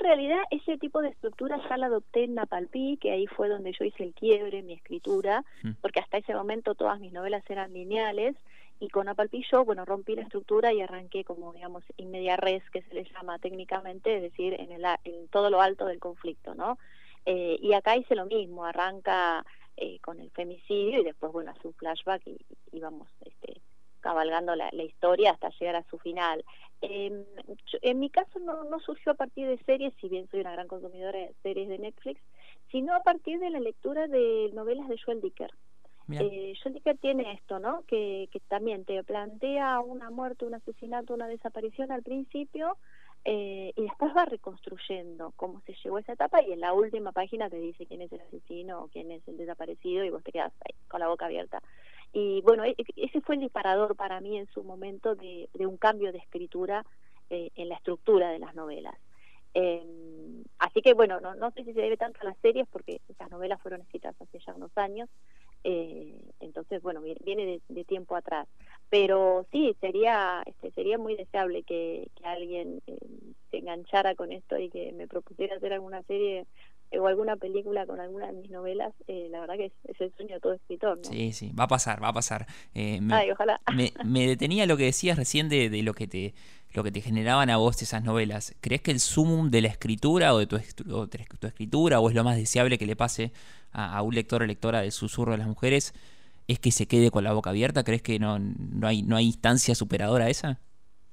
Yo 0.00 0.06
en 0.06 0.16
realidad 0.16 0.42
ese 0.50 0.78
tipo 0.78 1.02
de 1.02 1.08
estructura 1.08 1.60
ya 1.68 1.76
la 1.76 1.86
adopté 1.86 2.24
en 2.24 2.34
Napalpí, 2.34 2.96
que 3.00 3.12
ahí 3.12 3.26
fue 3.26 3.48
donde 3.48 3.72
yo 3.72 3.84
hice 3.84 4.04
el 4.04 4.14
quiebre 4.14 4.58
en 4.58 4.66
mi 4.66 4.74
escritura, 4.74 5.44
mm. 5.62 5.72
porque 5.80 6.00
hasta 6.00 6.18
ese 6.18 6.34
momento 6.34 6.74
todas 6.74 7.00
mis 7.00 7.12
novelas 7.12 7.42
eran 7.48 7.72
lineales 7.72 8.36
y 8.78 8.88
con 8.88 9.08
Apalpillo, 9.08 9.64
bueno, 9.64 9.84
rompí 9.84 10.14
la 10.14 10.22
estructura 10.22 10.72
y 10.72 10.80
arranqué 10.80 11.22
como, 11.22 11.52
digamos, 11.52 11.84
in 11.98 12.10
media 12.10 12.36
res, 12.36 12.62
que 12.70 12.80
se 12.82 12.94
le 12.94 13.04
llama 13.04 13.38
técnicamente, 13.38 14.16
es 14.16 14.22
decir, 14.22 14.54
en, 14.58 14.72
el, 14.72 14.84
en 15.04 15.28
todo 15.28 15.50
lo 15.50 15.60
alto 15.60 15.84
del 15.84 15.98
conflicto, 15.98 16.54
¿no? 16.54 16.78
Eh, 17.26 17.58
y 17.60 17.74
acá 17.74 17.96
hice 17.96 18.14
lo 18.14 18.24
mismo, 18.24 18.64
arranca 18.64 19.44
eh, 19.76 19.98
con 20.00 20.18
el 20.18 20.30
femicidio 20.30 21.00
y 21.00 21.04
después, 21.04 21.30
bueno, 21.30 21.50
hace 21.50 21.68
un 21.68 21.74
flashback 21.74 22.26
y, 22.26 22.38
y 22.72 22.80
vamos 22.80 23.08
este, 23.20 23.60
cabalgando 24.00 24.54
la, 24.56 24.68
la, 24.72 24.82
historia 24.82 25.32
hasta 25.32 25.50
llegar 25.58 25.76
a 25.76 25.84
su 25.84 25.98
final. 25.98 26.44
Eh, 26.82 27.24
en 27.82 27.98
mi 27.98 28.10
caso 28.10 28.38
no, 28.38 28.64
no 28.64 28.80
surgió 28.80 29.12
a 29.12 29.16
partir 29.16 29.46
de 29.46 29.62
series, 29.64 29.92
si 30.00 30.08
bien 30.08 30.28
soy 30.30 30.40
una 30.40 30.52
gran 30.52 30.68
consumidora 30.68 31.18
de 31.18 31.34
series 31.42 31.68
de 31.68 31.78
Netflix, 31.78 32.20
sino 32.70 32.94
a 32.94 33.00
partir 33.00 33.38
de 33.38 33.50
la 33.50 33.60
lectura 33.60 34.06
de 34.06 34.50
novelas 34.54 34.88
de 34.88 34.98
Joel 34.98 35.20
Dicker. 35.20 35.50
Eh, 36.12 36.54
Joel 36.60 36.74
Dicker 36.74 36.98
tiene 36.98 37.32
esto, 37.34 37.60
¿no? 37.60 37.84
Que, 37.86 38.28
que 38.32 38.40
también 38.40 38.84
te 38.84 39.04
plantea 39.04 39.78
una 39.78 40.10
muerte, 40.10 40.44
un 40.44 40.54
asesinato, 40.54 41.14
una 41.14 41.28
desaparición 41.28 41.92
al 41.92 42.02
principio, 42.02 42.76
eh, 43.24 43.72
y 43.76 43.82
después 43.82 44.16
va 44.16 44.24
reconstruyendo 44.24 45.32
cómo 45.36 45.60
se 45.66 45.74
llegó 45.74 45.98
a 45.98 46.00
esa 46.00 46.14
etapa 46.14 46.42
y 46.42 46.52
en 46.52 46.60
la 46.60 46.72
última 46.72 47.12
página 47.12 47.50
te 47.50 47.58
dice 47.58 47.84
quién 47.84 48.00
es 48.00 48.10
el 48.12 48.22
asesino 48.22 48.84
o 48.84 48.88
quién 48.88 49.10
es 49.10 49.26
el 49.28 49.36
desaparecido 49.36 50.04
y 50.04 50.10
vos 50.10 50.24
te 50.24 50.32
quedas 50.32 50.52
ahí 50.64 50.74
con 50.88 51.00
la 51.00 51.08
boca 51.08 51.26
abierta. 51.26 51.62
Y 52.12 52.40
bueno, 52.42 52.64
e, 52.64 52.74
ese 52.96 53.20
fue 53.20 53.36
el 53.36 53.42
disparador 53.42 53.96
para 53.96 54.20
mí 54.20 54.36
en 54.38 54.46
su 54.48 54.64
momento 54.64 55.14
de, 55.14 55.48
un 55.58 55.76
cambio 55.76 56.12
de 56.12 56.18
escritura 56.18 56.84
eh, 57.30 57.50
en 57.54 57.68
la 57.68 57.76
estructura 57.76 58.30
de 58.30 58.38
las 58.38 58.54
novelas. 58.54 58.96
Eh, 59.54 60.44
así 60.58 60.80
que 60.80 60.94
bueno, 60.94 61.20
no, 61.20 61.34
no 61.34 61.50
sé 61.50 61.64
si 61.64 61.72
se 61.72 61.80
debe 61.80 61.96
tanto 61.96 62.20
a 62.20 62.24
las 62.24 62.38
series 62.38 62.68
porque 62.68 63.00
esas 63.08 63.30
novelas 63.30 63.60
fueron 63.60 63.80
escritas 63.80 64.14
hace 64.20 64.38
ya 64.38 64.54
unos 64.54 64.70
años, 64.76 65.08
eh, 65.64 66.20
entonces 66.38 66.80
bueno, 66.82 67.00
viene 67.00 67.60
de, 67.68 67.84
tiempo 67.84 68.14
atrás. 68.16 68.46
Pero 68.88 69.46
sí, 69.50 69.76
sería 69.80 70.42
este, 70.46 70.70
sería 70.72 70.98
muy 70.98 71.16
deseable 71.16 71.62
que, 71.64 72.08
que 72.14 72.26
alguien 72.26 72.80
eh, 72.86 72.98
se 73.50 73.58
enganchara 73.58 74.14
con 74.14 74.32
esto 74.32 74.56
y 74.58 74.70
que 74.70 74.92
me 74.92 75.08
propusiera 75.08 75.56
hacer 75.56 75.72
alguna 75.72 76.02
serie 76.04 76.46
o 76.98 77.06
alguna 77.06 77.36
película 77.36 77.86
con 77.86 78.00
alguna 78.00 78.26
de 78.26 78.32
mis 78.32 78.50
novelas, 78.50 78.92
eh, 79.06 79.28
la 79.30 79.40
verdad 79.40 79.54
que 79.56 79.66
es, 79.66 80.00
el 80.00 80.12
sueño 80.16 80.34
de 80.34 80.40
todo 80.40 80.54
escritor. 80.54 80.98
¿no? 80.98 81.04
Sí, 81.04 81.32
sí, 81.32 81.52
va 81.52 81.64
a 81.64 81.68
pasar, 81.68 82.02
va 82.02 82.08
a 82.08 82.12
pasar. 82.12 82.46
Eh, 82.74 83.00
me, 83.00 83.14
Ay, 83.14 83.30
ojalá. 83.30 83.60
Me, 84.04 84.26
detenía 84.26 84.66
lo 84.66 84.76
que 84.76 84.84
decías 84.84 85.16
recién 85.16 85.48
de, 85.48 85.70
de, 85.70 85.82
lo 85.82 85.94
que 85.94 86.06
te 86.06 86.34
lo 86.72 86.84
que 86.84 86.92
te 86.92 87.00
generaban 87.00 87.50
a 87.50 87.56
vos 87.56 87.82
esas 87.82 88.04
novelas. 88.04 88.54
¿Crees 88.60 88.80
que 88.80 88.92
el 88.92 89.00
sumum 89.00 89.50
de 89.50 89.60
la 89.60 89.68
escritura 89.68 90.32
o 90.34 90.38
de 90.38 90.46
tu, 90.46 90.56
tu 90.58 91.46
escritura 91.46 91.98
o 91.98 92.08
es 92.08 92.14
lo 92.14 92.22
más 92.22 92.36
deseable 92.36 92.78
que 92.78 92.86
le 92.86 92.94
pase 92.94 93.32
a, 93.72 94.00
un 94.02 94.14
lector 94.14 94.42
o 94.42 94.46
lectora 94.46 94.82
del 94.82 94.92
susurro 94.92 95.32
de 95.32 95.38
las 95.38 95.48
mujeres 95.48 95.94
es 96.48 96.58
que 96.58 96.70
se 96.70 96.86
quede 96.86 97.10
con 97.10 97.24
la 97.24 97.32
boca 97.32 97.50
abierta? 97.50 97.84
¿Crees 97.84 98.02
que 98.02 98.18
no, 98.18 98.38
no, 98.38 98.86
hay, 98.86 99.02
no 99.02 99.16
hay 99.16 99.26
instancia 99.26 99.74
superadora 99.74 100.26
a 100.26 100.30
esa? 100.30 100.60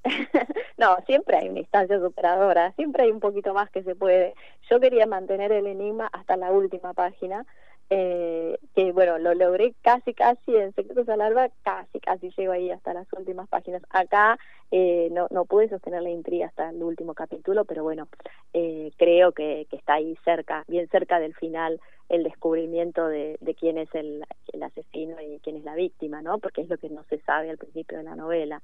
No, 0.78 0.96
siempre 1.08 1.38
hay 1.38 1.50
una 1.50 1.60
instancia 1.60 2.00
superadora, 2.00 2.72
siempre 2.74 3.04
hay 3.04 3.12
un 3.12 3.20
poquito 3.20 3.54
más 3.54 3.70
que 3.72 3.82
se 3.84 3.96
puede. 3.96 4.36
Yo 4.70 4.80
quería 4.80 5.08
mantener 5.08 5.52
el 5.52 5.66
enigma 5.66 6.08
hasta 6.14 6.38
la 6.38 6.52
última 6.52 6.94
página, 6.94 7.46
eh, 7.90 8.60
que 8.76 8.92
bueno, 8.92 9.18
lo 9.18 9.34
logré 9.34 9.74
casi, 9.82 10.14
casi 10.14 10.56
en 10.56 10.74
Secretos 10.74 11.10
al 11.10 11.22
Alba, 11.22 11.50
casi, 11.64 12.00
casi 12.00 12.30
llego 12.38 12.52
ahí 12.52 12.70
hasta 12.70 12.94
las 12.94 13.08
últimas 13.14 13.48
páginas. 13.48 13.82
Acá 13.90 14.38
eh, 14.70 15.10
no, 15.12 15.28
no 15.32 15.46
pude 15.46 15.68
sostener 15.68 16.04
la 16.04 16.12
intriga 16.12 16.46
hasta 16.46 16.70
el 16.70 16.84
último 16.84 17.16
capítulo, 17.16 17.66
pero 17.66 17.82
bueno, 17.82 18.08
eh, 18.54 18.92
creo 18.98 19.32
que, 19.32 19.66
que 19.72 19.78
está 19.78 19.96
ahí 19.96 20.16
cerca, 20.24 20.64
bien 20.68 20.88
cerca 20.90 21.20
del 21.20 21.34
final, 21.34 21.82
el 22.10 22.24
descubrimiento 22.24 23.08
de, 23.08 23.38
de 23.42 23.56
quién 23.56 23.80
es 23.80 23.90
el, 23.96 24.24
el 24.54 24.64
asesino 24.64 25.20
y 25.22 25.40
quién 25.40 25.56
es 25.58 25.64
la 25.64 25.74
víctima, 25.74 26.22
¿no? 26.22 26.38
Porque 26.38 26.62
es 26.62 26.70
lo 26.70 26.78
que 26.78 26.90
no 26.90 27.04
se 27.06 27.18
sabe 27.22 27.50
al 27.50 27.58
principio 27.58 27.98
de 27.98 28.04
la 28.04 28.16
novela. 28.16 28.62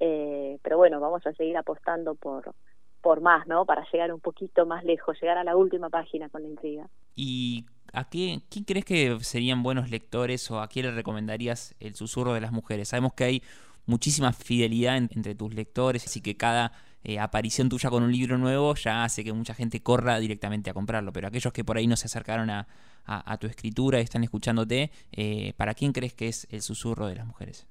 Eh, 0.00 0.58
pero 0.62 0.76
bueno, 0.76 1.00
vamos 1.00 1.26
a 1.26 1.32
seguir 1.32 1.56
apostando 1.56 2.14
por, 2.14 2.54
por 3.00 3.20
más, 3.20 3.46
¿no? 3.46 3.64
Para 3.64 3.86
llegar 3.92 4.12
un 4.12 4.20
poquito 4.20 4.66
más 4.66 4.84
lejos, 4.84 5.16
llegar 5.20 5.38
a 5.38 5.44
la 5.44 5.56
última 5.56 5.88
página 5.90 6.28
con 6.28 6.42
la 6.42 6.48
intriga. 6.48 6.88
¿Y 7.14 7.66
a 7.92 8.08
qué, 8.08 8.40
quién 8.50 8.64
crees 8.64 8.84
que 8.84 9.18
serían 9.20 9.62
buenos 9.62 9.90
lectores 9.90 10.50
o 10.50 10.60
a 10.60 10.68
quién 10.68 10.86
le 10.86 10.92
recomendarías 10.92 11.74
el 11.80 11.94
susurro 11.94 12.34
de 12.34 12.40
las 12.40 12.52
mujeres? 12.52 12.88
Sabemos 12.88 13.14
que 13.14 13.24
hay 13.24 13.42
muchísima 13.86 14.32
fidelidad 14.32 14.96
entre 14.96 15.34
tus 15.34 15.54
lectores, 15.54 16.04
así 16.04 16.20
que 16.20 16.36
cada 16.36 16.72
eh, 17.04 17.20
aparición 17.20 17.68
tuya 17.68 17.88
con 17.88 18.02
un 18.02 18.10
libro 18.10 18.36
nuevo 18.36 18.74
ya 18.74 19.04
hace 19.04 19.22
que 19.22 19.32
mucha 19.32 19.54
gente 19.54 19.80
corra 19.80 20.18
directamente 20.18 20.70
a 20.70 20.74
comprarlo, 20.74 21.12
pero 21.12 21.28
aquellos 21.28 21.52
que 21.52 21.64
por 21.64 21.76
ahí 21.76 21.86
no 21.86 21.96
se 21.96 22.06
acercaron 22.06 22.50
a, 22.50 22.66
a, 23.04 23.38
tu 23.38 23.46
escritura 23.46 24.00
y 24.00 24.02
están 24.02 24.24
escuchándote, 24.24 24.90
eh, 25.12 25.52
¿para 25.56 25.74
quién 25.74 25.92
crees 25.92 26.14
que 26.14 26.26
es 26.26 26.48
el 26.50 26.62
susurro 26.62 27.06
de 27.06 27.14
las 27.14 27.26
mujeres? 27.26 27.68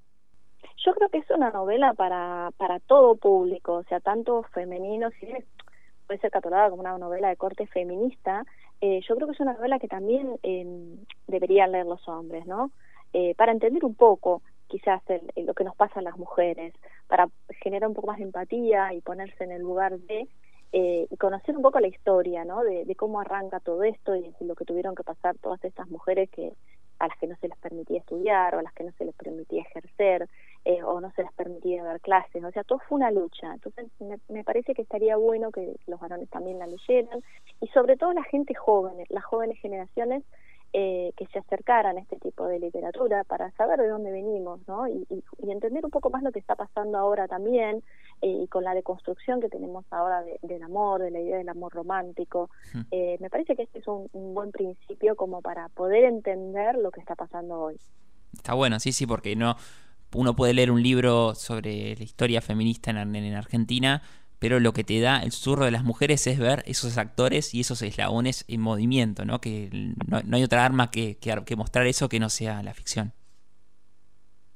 Yo 0.78 0.94
creo 0.94 1.10
que 1.10 1.20
es 1.20 1.30
una 1.32 1.52
novela 1.52 1.94
para, 1.94 2.52
para 2.58 2.80
todo 2.80 3.16
público, 3.16 3.76
o 3.76 3.84
sea, 3.84 4.00
tanto 4.00 4.44
femenino, 4.54 5.10
si 5.20 5.28
puede 6.06 6.20
ser 6.20 6.32
catalogada 6.32 6.70
como 6.70 6.82
una 6.82 6.98
novela 6.98 7.30
de 7.30 7.38
corte 7.38 7.66
feminista, 7.68 8.46
eh, 8.82 9.02
yo 9.08 9.16
creo 9.16 9.28
que 9.28 9.34
es 9.34 9.40
una 9.40 9.54
novela 9.54 9.80
que 9.80 9.88
también 9.88 10.38
eh, 10.44 10.66
deberían 11.28 11.72
leer 11.72 11.86
los 11.86 12.08
hombres, 12.08 12.46
¿no? 12.46 12.72
Eh, 13.14 13.34
para 13.36 13.52
entender 13.52 13.86
un 13.86 13.96
poco 13.96 14.42
quizás 14.68 15.02
lo 15.36 15.54
que 15.54 15.64
nos 15.64 15.76
pasa 15.76 16.00
a 16.00 16.04
las 16.04 16.18
mujeres, 16.18 16.74
para 17.08 17.30
generar 17.62 17.88
un 17.88 17.96
poco 17.96 18.08
más 18.08 18.18
de 18.18 18.24
empatía 18.24 18.94
y 18.94 19.02
ponerse 19.02 19.44
en 19.44 19.52
el 19.52 19.62
lugar 19.62 19.98
de, 20.00 20.28
eh, 20.74 21.08
y 21.10 21.18
conocer 21.18 21.56
un 21.56 21.62
poco 21.62 21.80
la 21.80 21.88
historia, 21.88 22.44
¿no? 22.44 22.64
De, 22.64 22.84
de, 22.84 22.96
cómo 22.96 23.22
arranca 23.22 23.60
todo 23.60 23.84
esto 23.84 24.16
y 24.16 24.34
lo 24.42 24.56
que 24.56 24.66
tuvieron 24.66 24.96
que 24.96 25.04
pasar 25.04 25.38
todas 25.38 25.64
estas 25.64 25.88
mujeres 25.90 26.30
que 26.30 26.52
a 27.06 27.08
las 27.10 27.18
que 27.18 27.28
no 27.28 27.36
se 27.38 27.48
les 27.48 27.58
permitía 27.58 28.00
estudiar 28.00 28.56
o 28.56 28.60
a 28.60 28.64
las 28.64 28.74
que 28.74 28.84
no 28.84 28.92
se 28.98 29.06
les 29.06 29.16
permitía 29.16 29.62
ejercer 29.62 30.28
eh, 30.66 30.84
o 30.84 31.00
no 31.00 31.12
se 31.12 31.24
les 31.24 31.32
permitía 31.34 31.84
dar 31.84 32.02
clases, 32.02 32.44
o 32.44 32.52
sea, 32.52 32.64
todo 32.64 32.80
fue 32.80 32.98
una 32.98 33.12
lucha. 33.12 33.54
Entonces, 33.54 33.88
me, 34.30 34.44
parece 34.44 34.74
que 34.74 34.82
estaría 34.82 35.16
bueno 35.16 35.52
que 35.52 35.76
los 35.88 36.00
varones 36.00 36.30
también 36.30 36.60
la 36.60 36.68
leyeran 36.68 37.24
y 37.62 37.68
sobre 37.68 37.98
todo 37.98 38.14
la 38.14 38.24
gente 38.24 38.56
joven, 38.56 39.06
las 39.10 39.24
jóvenes 39.24 39.60
generaciones 39.60 40.24
eh, 40.74 41.14
que 41.16 41.26
se 41.28 41.40
acercaran 41.40 41.98
a 41.98 42.02
este 42.02 42.18
tipo 42.18 42.48
de 42.48 42.60
literatura 42.60 43.24
para 43.24 43.52
saber 43.52 43.80
de 43.80 43.88
dónde 43.88 44.12
venimos, 44.12 44.60
¿no? 44.68 44.88
Y, 44.88 45.06
entender 45.48 45.86
un 45.86 45.92
poco 45.92 46.10
más 46.10 46.22
lo 46.22 46.32
que 46.32 46.40
está 46.40 46.56
pasando 46.56 46.98
ahora 46.98 47.28
también 47.28 47.82
y 48.22 48.48
con 48.48 48.64
la 48.64 48.74
deconstrucción 48.74 49.42
que 49.42 49.50
tenemos 49.50 49.86
ahora 49.92 50.24
del 50.42 50.64
amor, 50.64 51.02
de 51.02 51.12
la 51.12 51.20
idea 51.20 51.38
del 51.38 51.50
amor 51.50 51.74
romántico. 51.74 52.50
Eh, 52.92 53.18
me 53.20 53.30
parece 53.30 53.56
que 53.56 53.64
este 53.64 53.80
es 53.80 53.88
un, 53.88 54.10
buen 54.34 54.52
principio 54.52 55.16
como 55.16 55.42
para 55.42 55.70
poder 55.70 56.06
entender 56.06 56.76
lo 56.76 56.92
que 56.92 57.00
está 57.00 57.16
pasando 57.16 57.60
hoy. 57.60 57.80
Está 58.34 58.54
bueno, 58.54 58.80
sí, 58.80 58.92
sí, 58.92 59.06
porque 59.06 59.36
no 59.36 59.56
uno 60.14 60.36
puede 60.36 60.54
leer 60.54 60.72
un 60.72 60.82
libro 60.82 61.36
sobre 61.36 61.96
la 61.96 62.04
historia 62.04 62.42
feminista 62.42 62.90
en, 62.90 63.16
en 63.16 63.34
Argentina 63.34 64.02
pero 64.40 64.60
lo 64.60 64.74
que 64.74 64.84
te 64.84 65.00
da 65.00 65.20
el 65.20 65.32
susurro 65.32 65.66
de 65.66 65.72
las 65.72 65.84
mujeres 65.84 66.28
es 66.28 66.38
ver 66.40 66.64
esos 66.68 66.98
actores 66.98 67.54
y 67.54 67.62
esos 67.62 67.82
eslabones 67.82 68.46
en 68.48 68.62
movimiento, 68.62 69.26
¿no? 69.26 69.42
Que 69.42 69.70
no, 70.08 70.22
hay 70.32 70.44
otra 70.44 70.66
arma 70.66 70.92
que, 70.92 71.18
que, 71.18 71.56
mostrar 71.56 71.88
eso 71.88 72.10
que 72.10 72.20
no 72.20 72.30
sea 72.30 72.62
la 72.64 72.74
ficción. 72.74 73.14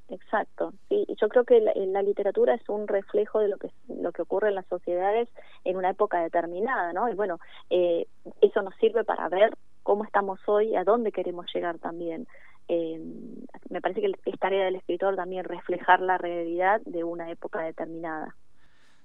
Exacto, 0.10 0.74
sí, 0.90 1.06
yo 1.22 1.30
creo 1.30 1.44
que 1.44 1.60
la, 1.60 2.02
literatura 2.02 2.56
es 2.56 2.68
un 2.68 2.88
reflejo 2.88 3.40
de 3.40 3.48
lo 3.48 3.58
que 3.58 3.70
lo 3.88 4.12
que 4.12 4.24
ocurre 4.24 4.50
en 4.50 4.56
las 4.56 4.66
sociedades 4.66 5.30
en 5.64 5.78
una 5.78 5.92
época 5.92 6.20
determinada, 6.20 6.94
¿no? 6.94 7.10
Y 7.10 7.14
bueno, 7.14 7.40
eh, 7.70 8.08
eso 8.42 8.64
nos 8.64 8.74
sirve 8.78 9.04
para 9.04 9.30
ver 9.30 9.56
cómo 9.84 10.04
estamos 10.04 10.40
hoy, 10.48 10.76
a 10.76 10.84
dónde 10.84 11.12
queremos 11.12 11.46
llegar 11.54 11.78
también. 11.78 12.28
Eh, 12.70 13.00
me 13.70 13.82
parece 13.82 14.02
que 14.02 14.12
es 14.26 14.40
tarea 14.40 14.66
del 14.66 14.76
escritor 14.76 15.16
también 15.16 15.44
reflejar 15.44 16.02
la 16.02 16.18
realidad 16.18 16.82
de 16.86 17.04
una 17.04 17.30
época 17.30 17.62
determinada. 17.62 18.36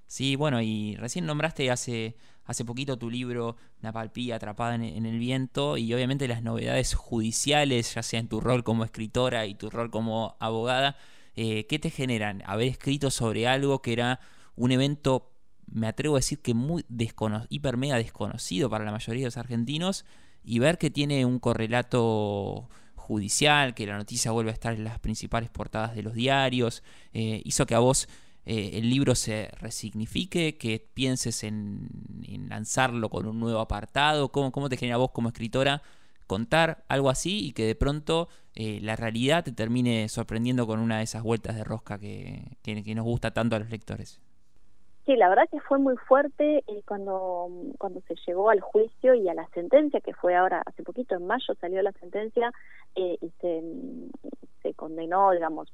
Sí, 0.06 0.36
bueno, 0.36 0.60
y 0.62 0.96
recién 0.96 1.26
nombraste 1.26 1.70
hace, 1.70 2.14
hace 2.44 2.64
poquito 2.64 2.98
tu 2.98 3.10
libro 3.10 3.56
Napalpí, 3.80 4.32
Atrapada 4.32 4.74
en, 4.74 5.06
el 5.06 5.18
Viento, 5.18 5.76
y 5.76 5.92
obviamente 5.94 6.28
las 6.28 6.42
novedades 6.42 6.94
judiciales, 6.94 7.94
ya 7.94 8.02
sea 8.02 8.20
en 8.20 8.28
tu 8.28 8.40
rol 8.40 8.64
como 8.64 8.84
escritora 8.84 9.46
y 9.46 9.54
tu 9.54 9.70
rol 9.70 9.90
como 9.90 10.36
abogada, 10.40 10.96
eh, 11.36 11.66
¿qué 11.66 11.78
te 11.78 11.90
generan? 11.90 12.42
Haber 12.46 12.68
escrito 12.68 13.10
sobre 13.10 13.46
algo 13.46 13.82
que 13.82 13.92
era 13.92 14.20
un 14.56 14.72
evento, 14.72 15.32
me 15.66 15.86
atrevo 15.86 16.16
a 16.16 16.18
decir 16.18 16.40
que 16.40 16.54
muy 16.54 16.84
hiper 17.48 17.76
mega 17.76 17.96
desconocido 17.96 18.70
para 18.70 18.84
la 18.84 18.92
mayoría 18.92 19.22
de 19.22 19.26
los 19.28 19.36
argentinos, 19.36 20.04
y 20.44 20.58
ver 20.58 20.78
que 20.78 20.90
tiene 20.90 21.24
un 21.24 21.38
correlato 21.38 22.68
judicial, 22.94 23.74
que 23.74 23.86
la 23.86 23.96
noticia 23.96 24.30
vuelve 24.30 24.50
a 24.50 24.54
estar 24.54 24.74
en 24.74 24.84
las 24.84 24.98
principales 24.98 25.50
portadas 25.50 25.94
de 25.94 26.02
los 26.02 26.14
diarios, 26.14 26.82
eh, 27.12 27.42
hizo 27.44 27.66
que 27.66 27.74
a 27.74 27.78
vos 27.78 28.08
eh, 28.46 28.72
el 28.74 28.90
libro 28.90 29.14
se 29.14 29.50
resignifique, 29.60 30.56
que 30.58 30.86
pienses 30.92 31.44
en, 31.44 31.88
lanzarlo 32.48 33.08
con 33.08 33.26
un 33.26 33.40
nuevo 33.40 33.60
apartado? 33.60 34.30
¿Cómo, 34.30 34.52
¿Cómo, 34.52 34.68
te 34.68 34.76
genera 34.76 34.98
vos 34.98 35.10
como 35.12 35.28
escritora 35.28 35.82
contar 36.26 36.84
algo 36.88 37.10
así 37.10 37.46
y 37.46 37.52
que 37.52 37.64
de 37.64 37.74
pronto 37.74 38.28
eh, 38.54 38.78
la 38.82 38.96
realidad 38.96 39.44
te 39.44 39.52
termine 39.52 40.08
sorprendiendo 40.08 40.66
con 40.66 40.80
una 40.80 40.98
de 40.98 41.04
esas 41.04 41.22
vueltas 41.22 41.56
de 41.56 41.64
rosca 41.64 41.98
que, 41.98 42.56
que, 42.62 42.94
nos 42.94 43.04
gusta 43.04 43.32
tanto 43.32 43.56
a 43.56 43.58
los 43.58 43.70
lectores? 43.70 44.20
Sí, 45.06 45.16
la 45.16 45.28
verdad 45.28 45.48
que 45.50 45.60
fue 45.60 45.78
muy 45.78 45.96
fuerte 45.96 46.64
eh, 46.66 46.82
cuando, 46.86 47.48
cuando 47.78 48.00
se 48.02 48.14
llegó 48.26 48.48
al 48.48 48.60
juicio 48.60 49.14
y 49.14 49.28
a 49.28 49.34
la 49.34 49.46
sentencia, 49.48 50.00
que 50.00 50.14
fue 50.14 50.34
ahora 50.34 50.62
hace 50.64 50.82
poquito, 50.82 51.14
en 51.14 51.26
mayo 51.26 51.54
salió 51.60 51.82
la 51.82 51.92
sentencia 51.92 52.52
eh, 52.94 53.18
y 53.20 53.30
se, 53.40 53.62
se 54.62 54.72
condenó, 54.74 55.32
digamos, 55.32 55.68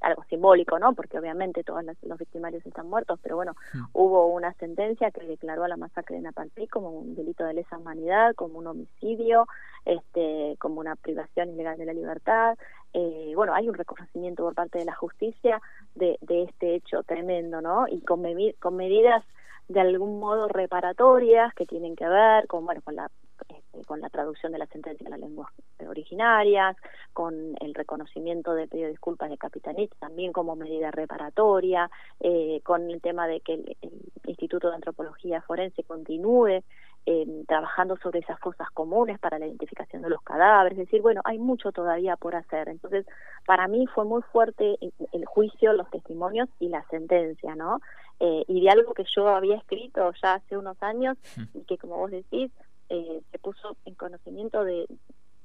algo 0.00 0.24
simbólico, 0.24 0.78
¿no? 0.78 0.94
Porque 0.94 1.18
obviamente 1.18 1.64
todos 1.64 1.84
los 2.02 2.18
victimarios 2.18 2.64
están 2.66 2.88
muertos, 2.88 3.18
pero 3.22 3.36
bueno, 3.36 3.54
hmm. 3.74 3.84
hubo 3.92 4.26
una 4.26 4.52
sentencia 4.54 5.10
que 5.10 5.24
declaró 5.26 5.64
a 5.64 5.68
la 5.68 5.76
masacre 5.76 6.16
de 6.16 6.22
Napalpí 6.22 6.66
como 6.68 6.90
un 6.90 7.14
delito 7.14 7.44
de 7.44 7.54
lesa 7.54 7.78
humanidad, 7.78 8.34
como 8.34 8.58
un 8.58 8.66
homicidio, 8.66 9.46
este, 9.84 10.56
como 10.58 10.80
una 10.80 10.96
privación 10.96 11.50
ilegal 11.50 11.78
de 11.78 11.86
la 11.86 11.92
libertad. 11.92 12.56
Eh, 12.92 13.32
bueno, 13.34 13.54
hay 13.54 13.68
un 13.68 13.74
reconocimiento 13.74 14.42
por 14.42 14.54
parte 14.54 14.78
de 14.78 14.84
la 14.84 14.94
justicia 14.94 15.60
de, 15.94 16.18
de 16.20 16.44
este 16.44 16.74
hecho 16.74 17.02
tremendo, 17.02 17.60
¿no? 17.60 17.86
Y 17.88 18.00
con, 18.02 18.22
con 18.60 18.76
medidas 18.76 19.24
de 19.68 19.80
algún 19.80 20.18
modo 20.20 20.48
reparatorias 20.48 21.54
que 21.54 21.66
tienen 21.66 21.96
que 21.96 22.06
ver 22.06 22.46
con, 22.46 22.66
bueno, 22.66 22.82
con 22.82 22.96
la 22.96 23.10
este, 23.48 23.84
con 23.84 24.00
la 24.00 24.08
traducción 24.08 24.52
de 24.52 24.58
la 24.58 24.66
sentencia 24.66 25.06
a 25.06 25.10
las 25.10 25.20
lenguas 25.20 25.48
originarias, 25.88 26.76
con 27.12 27.54
el 27.60 27.74
reconocimiento 27.74 28.54
de 28.54 28.68
pedido 28.68 28.86
de 28.86 28.92
disculpas 28.92 29.30
de 29.30 29.38
Capitanich 29.38 29.92
también 29.98 30.32
como 30.32 30.56
medida 30.56 30.90
reparatoria, 30.90 31.90
eh, 32.20 32.60
con 32.64 32.90
el 32.90 33.00
tema 33.00 33.26
de 33.26 33.40
que 33.40 33.54
el, 33.54 33.76
Instituto 34.24 34.68
de 34.70 34.76
Antropología 34.76 35.42
Forense 35.42 35.82
continúe 35.82 36.62
eh, 37.04 37.44
trabajando 37.48 37.96
sobre 37.96 38.20
esas 38.20 38.38
fosas 38.38 38.70
comunes 38.70 39.18
para 39.18 39.38
la 39.38 39.46
identificación 39.46 40.02
de 40.02 40.08
los 40.08 40.22
cadáveres, 40.22 40.78
es 40.78 40.86
decir, 40.86 41.02
bueno, 41.02 41.20
hay 41.24 41.38
mucho 41.38 41.72
todavía 41.72 42.16
por 42.16 42.36
hacer. 42.36 42.68
Entonces, 42.68 43.04
para 43.46 43.66
mí 43.66 43.86
fue 43.88 44.04
muy 44.04 44.22
fuerte 44.22 44.78
el, 44.80 45.24
juicio, 45.26 45.72
los 45.72 45.90
testimonios 45.90 46.48
y 46.60 46.68
la 46.68 46.84
sentencia, 46.88 47.56
¿no? 47.56 47.80
Eh, 48.20 48.44
y 48.46 48.62
de 48.62 48.70
algo 48.70 48.94
que 48.94 49.04
yo 49.04 49.28
había 49.28 49.56
escrito 49.56 50.12
ya 50.22 50.34
hace 50.34 50.56
unos 50.56 50.80
años 50.82 51.18
y 51.54 51.62
que, 51.64 51.76
como 51.76 51.96
vos 51.96 52.10
decís, 52.12 52.52
eh, 52.92 53.22
se 53.30 53.38
puso 53.38 53.74
en 53.86 53.94
conocimiento 53.94 54.64
de, 54.64 54.86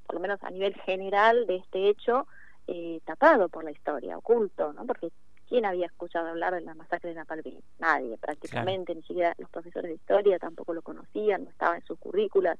por 0.06 0.16
lo 0.16 0.20
menos 0.20 0.38
a 0.42 0.50
nivel 0.50 0.74
general, 0.82 1.46
de 1.46 1.56
este 1.56 1.88
hecho 1.88 2.26
eh, 2.66 3.00
tapado 3.06 3.48
por 3.48 3.64
la 3.64 3.70
historia, 3.70 4.18
oculto, 4.18 4.74
¿no? 4.74 4.84
Porque 4.84 5.10
¿quién 5.48 5.64
había 5.64 5.86
escuchado 5.86 6.28
hablar 6.28 6.52
de 6.52 6.60
la 6.60 6.74
masacre 6.74 7.08
de 7.08 7.14
Napalm? 7.14 7.42
Nadie, 7.78 8.18
prácticamente, 8.18 8.94
ni 8.94 9.00
siquiera 9.00 9.34
los 9.38 9.48
profesores 9.48 9.88
de 9.88 9.94
historia 9.94 10.38
tampoco 10.38 10.74
lo 10.74 10.82
conocían, 10.82 11.44
no 11.44 11.50
estaba 11.50 11.76
en 11.76 11.84
sus 11.86 11.98
currículas. 11.98 12.58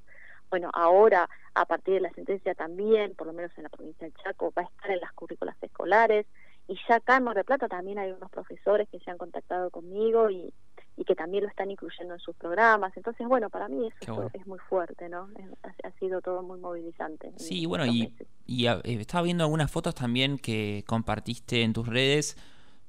Bueno, 0.48 0.70
ahora, 0.72 1.28
a 1.52 1.66
partir 1.66 1.94
de 1.94 2.00
la 2.00 2.12
sentencia 2.12 2.54
también, 2.54 3.14
por 3.14 3.26
lo 3.26 3.34
menos 3.34 3.52
en 3.58 3.64
la 3.64 3.68
provincia 3.68 4.06
del 4.06 4.16
Chaco, 4.16 4.54
va 4.56 4.62
a 4.62 4.64
estar 4.64 4.90
en 4.90 5.00
las 5.00 5.12
currículas 5.12 5.56
escolares. 5.60 6.24
Y 6.66 6.78
ya 6.88 6.96
acá 6.96 7.18
en 7.18 7.24
Mar 7.24 7.34
del 7.34 7.44
Plata 7.44 7.68
también 7.68 7.98
hay 7.98 8.10
unos 8.10 8.30
profesores 8.30 8.88
que 8.88 9.00
se 9.00 9.10
han 9.10 9.18
contactado 9.18 9.68
conmigo 9.68 10.30
y, 10.30 10.50
y 10.98 11.04
que 11.04 11.14
también 11.14 11.44
lo 11.44 11.48
están 11.48 11.70
incluyendo 11.70 12.14
en 12.14 12.20
sus 12.20 12.34
programas. 12.34 12.94
Entonces, 12.96 13.26
bueno, 13.26 13.48
para 13.48 13.68
mí 13.68 13.88
eso 14.00 14.30
es 14.32 14.46
muy 14.46 14.58
fuerte, 14.58 15.08
¿no? 15.08 15.28
ha, 15.62 15.90
sido 15.92 16.20
todo 16.20 16.42
muy 16.42 16.58
movilizante. 16.58 17.32
Sí, 17.36 17.66
bueno, 17.66 17.86
y, 17.86 18.12
y 18.46 18.66
eh, 18.66 18.80
estaba 18.84 19.22
viendo 19.22 19.44
algunas 19.44 19.70
fotos 19.70 19.94
también 19.94 20.38
que 20.38 20.84
compartiste 20.86 21.62
en 21.62 21.72
tus 21.72 21.86
redes 21.86 22.36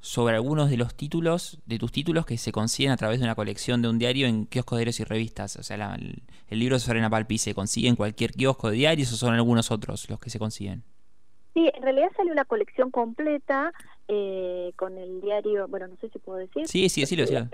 sobre 0.02 0.36
algunos 0.36 0.70
de 0.70 0.78
los 0.78 0.96
títulos, 0.96 1.60
de 1.66 1.78
tus 1.78 1.92
títulos 1.92 2.26
que 2.26 2.38
se 2.38 2.52
consiguen 2.52 2.92
a 2.92 2.98
través 2.98 3.20
de 3.20 3.26
una 3.26 3.36
colección 3.36 3.82
de 3.82 3.90
un 3.90 4.00
diario 4.00 4.28
en 4.28 4.46
kioscos 4.46 4.78
de 4.78 4.82
diarios 4.82 5.00
y 5.02 5.04
revistas. 5.04 5.58
O 5.58 5.64
sea, 5.64 5.96
el, 5.96 6.60
libro 6.60 6.76
de 6.76 6.80
Sorena 6.80 7.10
Palpi 7.10 7.38
se 7.38 7.54
consigue 7.54 7.90
en 7.90 7.96
cualquier 7.96 8.32
kiosco 8.32 8.70
de 8.70 8.78
diarios 8.78 9.12
o 9.12 9.18
son 9.18 9.34
algunos 9.34 9.72
otros 9.72 10.10
los 10.10 10.20
que 10.20 10.30
se 10.30 10.40
consiguen. 10.40 10.84
Sí, 11.54 11.70
en 11.74 11.84
realidad 11.84 12.10
sale 12.16 12.32
una 12.32 12.46
colección 12.46 12.92
completa 12.92 13.74
eh, 14.08 14.72
con 14.76 14.98
el 14.98 15.20
diario, 15.20 15.68
bueno, 15.68 15.88
no 15.88 15.96
sé 15.98 16.10
si 16.10 16.20
puedo 16.20 16.40
decir. 16.40 16.68
Sí, 16.68 16.88
sí, 16.90 17.06
sí, 17.06 17.16
lo 17.16 17.24
decía. 17.24 17.50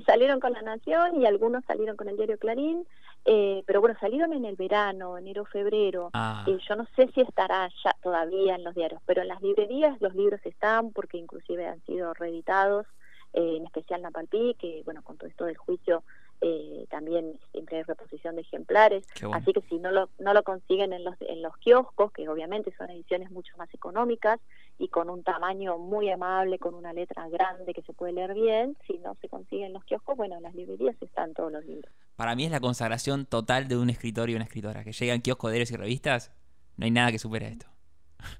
Salieron 0.00 0.40
con 0.40 0.52
La 0.52 0.62
Nación 0.62 1.20
y 1.20 1.26
algunos 1.26 1.64
salieron 1.64 1.96
con 1.96 2.08
el 2.08 2.16
diario 2.16 2.38
Clarín, 2.38 2.86
eh, 3.24 3.62
pero 3.66 3.80
bueno, 3.80 3.96
salieron 4.00 4.32
en 4.32 4.44
el 4.44 4.56
verano, 4.56 5.18
enero, 5.18 5.44
febrero. 5.44 6.10
Ah. 6.14 6.44
Eh, 6.46 6.58
yo 6.66 6.76
no 6.76 6.86
sé 6.96 7.08
si 7.14 7.20
estará 7.20 7.68
ya 7.84 7.94
todavía 8.02 8.54
en 8.54 8.64
los 8.64 8.74
diarios, 8.74 9.02
pero 9.06 9.22
en 9.22 9.28
las 9.28 9.42
librerías 9.42 10.00
los 10.00 10.14
libros 10.14 10.40
están 10.44 10.90
porque 10.92 11.18
inclusive 11.18 11.66
han 11.66 11.84
sido 11.84 12.14
reeditados, 12.14 12.86
en 13.34 13.64
especial 13.64 14.02
Napalpí, 14.02 14.54
que 14.58 14.82
bueno, 14.84 15.02
con 15.02 15.16
todo 15.16 15.28
esto 15.28 15.46
del 15.46 15.56
juicio 15.56 16.02
eh, 16.44 16.86
también 16.90 17.38
siempre 17.52 17.76
hay 17.76 17.82
reposición 17.84 18.34
de 18.34 18.42
ejemplares, 18.42 19.06
así 19.32 19.52
que 19.52 19.60
si 19.68 19.78
no 19.78 19.92
lo, 19.92 20.08
no 20.18 20.34
lo 20.34 20.42
consiguen 20.42 20.92
en 20.92 21.04
los, 21.04 21.14
en 21.20 21.40
los 21.40 21.56
kioscos, 21.58 22.10
que 22.10 22.28
obviamente 22.28 22.74
son 22.76 22.90
ediciones 22.90 23.30
mucho 23.30 23.56
más 23.56 23.72
económicas 23.72 24.40
y 24.76 24.88
con 24.88 25.08
un 25.08 25.22
tamaño 25.22 25.78
muy 25.78 26.10
amable, 26.10 26.58
con 26.58 26.74
una 26.74 26.92
letra 26.92 27.28
grande 27.28 27.72
que 27.72 27.82
se 27.82 27.92
puede 27.92 28.14
leer 28.14 28.34
bien, 28.34 28.76
si 28.88 28.98
no 28.98 29.16
se 29.20 29.28
consiguen 29.28 29.66
en 29.66 29.72
los 29.74 29.84
kioscos, 29.84 30.16
bueno, 30.16 30.36
en 30.36 30.42
las 30.42 30.54
librerías 30.56 30.96
están 31.00 31.32
todos 31.32 31.52
los 31.52 31.64
libros. 31.64 31.94
Para 32.16 32.34
mí 32.34 32.44
es 32.44 32.50
la 32.50 32.58
consagración 32.58 33.24
total 33.24 33.68
de 33.68 33.76
un 33.76 33.88
escritor 33.88 34.28
y 34.28 34.34
una 34.34 34.44
escritora, 34.44 34.82
que 34.82 34.90
llegan 34.90 35.22
kioscos 35.22 35.52
de 35.52 35.60
y 35.60 35.76
revistas, 35.76 36.32
no 36.76 36.86
hay 36.86 36.90
nada 36.90 37.12
que 37.12 37.20
supere 37.20 37.46
esto. 37.46 37.66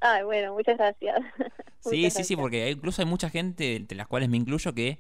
Ay, 0.00 0.24
bueno, 0.24 0.55
muchas 0.55 0.76
gracias. 0.76 1.20
sí, 1.79 2.11
sí, 2.11 2.24
sí, 2.24 2.35
porque 2.35 2.68
incluso 2.68 3.00
hay 3.00 3.07
mucha 3.07 3.31
gente, 3.31 3.76
entre 3.76 3.96
las 3.96 4.09
cuales 4.09 4.29
me 4.29 4.38
incluyo, 4.38 4.74
que 4.74 4.98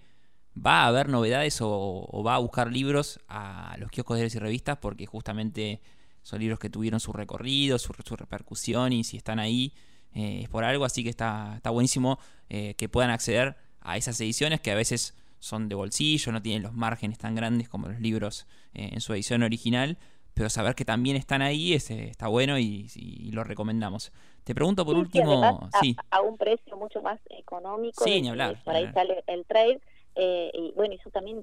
va 0.54 0.82
a 0.82 0.86
haber 0.88 1.08
novedades 1.08 1.58
o, 1.60 2.22
va 2.24 2.34
a 2.34 2.38
buscar 2.38 2.70
libros 2.70 3.20
a 3.28 3.76
los 3.78 3.90
kioscos 3.90 4.18
de 4.18 4.26
y 4.26 4.38
revistas 4.38 4.78
porque 4.78 5.06
justamente 5.06 5.80
son 6.22 6.40
libros 6.40 6.58
que 6.58 6.70
tuvieron 6.70 7.00
su 7.00 7.12
recorrido, 7.12 7.78
su, 7.78 7.92
repercusión 7.92 8.92
y 8.92 9.04
si 9.04 9.16
están 9.16 9.38
ahí 9.38 9.72
eh, 10.14 10.40
es 10.42 10.48
por 10.48 10.64
algo, 10.64 10.84
así 10.84 11.02
que 11.02 11.10
está, 11.10 11.54
está 11.56 11.70
buenísimo 11.70 12.18
eh, 12.48 12.74
que 12.74 12.88
puedan 12.88 13.10
acceder 13.10 13.56
a 13.80 13.96
esas 13.96 14.20
ediciones 14.20 14.60
que 14.60 14.70
a 14.70 14.74
veces 14.74 15.16
son 15.38 15.68
de 15.68 15.74
bolsillo, 15.74 16.30
no 16.30 16.40
tienen 16.40 16.62
los 16.62 16.74
márgenes 16.74 17.18
tan 17.18 17.34
grandes 17.34 17.68
como 17.68 17.88
los 17.88 18.00
libros 18.00 18.46
eh, 18.74 18.90
en 18.92 19.00
su 19.00 19.12
edición 19.14 19.42
original, 19.42 19.98
pero 20.34 20.48
saber 20.48 20.74
que 20.74 20.84
también 20.84 21.16
están 21.16 21.42
ahí 21.42 21.72
está 21.74 22.28
bueno 22.28 22.58
y, 22.58 23.30
lo 23.32 23.42
recomendamos. 23.42 24.12
Te 24.44 24.54
pregunto 24.54 24.84
por 24.84 24.96
último... 24.96 25.68
sí. 25.80 25.96
A, 26.10 26.20
un 26.20 26.36
precio 26.36 26.76
mucho 26.76 27.02
más 27.02 27.18
económico. 27.30 28.04
Sí, 28.04 28.20
ni 28.20 28.28
hablar. 28.28 28.62
Por 28.64 28.74
ahí 28.74 28.90
sale 28.92 29.24
el 29.26 29.44
trade 29.44 29.80
eh, 30.14 30.50
y 30.54 30.72
bueno, 30.72 30.94
eso 30.94 31.10
también 31.10 31.42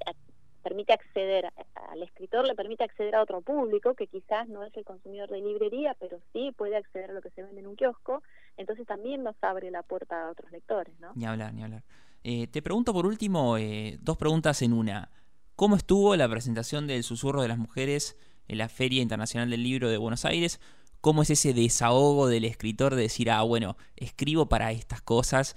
permite 0.64 0.94
acceder 0.94 1.50
al 1.76 2.04
escritor, 2.04 2.46
le 2.46 2.56
permite 2.56 2.84
acceder 2.84 3.16
a 3.16 3.24
otro 3.24 3.42
público 3.42 3.96
que 3.96 4.08
quizás 4.08 4.48
no 4.48 4.64
es 4.64 4.76
el 4.76 4.84
consumidor 4.84 5.30
de 5.30 5.42
librería, 5.42 5.96
pero 6.00 6.20
sí 6.34 6.54
puede 6.56 6.76
acceder 6.76 7.12
a 7.12 7.14
lo 7.14 7.22
que 7.22 7.30
se 7.32 7.44
vende 7.44 7.62
en 7.62 7.68
un 7.68 7.76
kiosco, 7.76 8.22
entonces 8.58 8.86
también 8.86 9.24
nos 9.24 9.36
abre 9.42 9.72
la 9.72 9.84
puerta 9.84 10.28
a 10.28 10.32
otros 10.32 10.52
lectores, 10.52 11.00
¿no? 11.00 11.12
Ni 11.16 11.26
hablar, 11.26 11.54
ni 11.54 11.64
hablar. 11.64 11.84
Eh, 12.24 12.48
te 12.48 12.62
pregunto 12.62 12.94
por 12.94 13.06
último, 13.06 13.58
eh, 13.58 13.98
dos 14.02 14.18
preguntas 14.18 14.62
en 14.62 14.74
una. 14.74 15.10
¿Cómo 15.56 15.76
estuvo 15.76 16.16
la 16.16 16.28
presentación 16.30 16.88
del 16.88 17.04
Susurro 17.04 17.42
de 17.42 17.48
las 17.48 17.58
Mujeres 17.58 18.18
en 18.48 18.58
la 18.58 18.70
Feria 18.70 19.02
Internacional 19.02 19.50
del 19.50 19.64
Libro 19.64 19.90
de 19.90 19.98
Buenos 19.98 20.26
Aires? 20.26 20.60
¿Cómo 21.02 21.22
es 21.22 21.30
ese 21.30 21.54
desahogo 21.54 22.28
del 22.28 22.44
escritor 22.44 22.96
de 22.96 23.04
decir, 23.04 23.32
ah, 23.32 23.42
bueno, 23.44 23.78
escribo 23.96 24.50
para 24.50 24.74
estas 24.74 25.02
cosas 25.02 25.56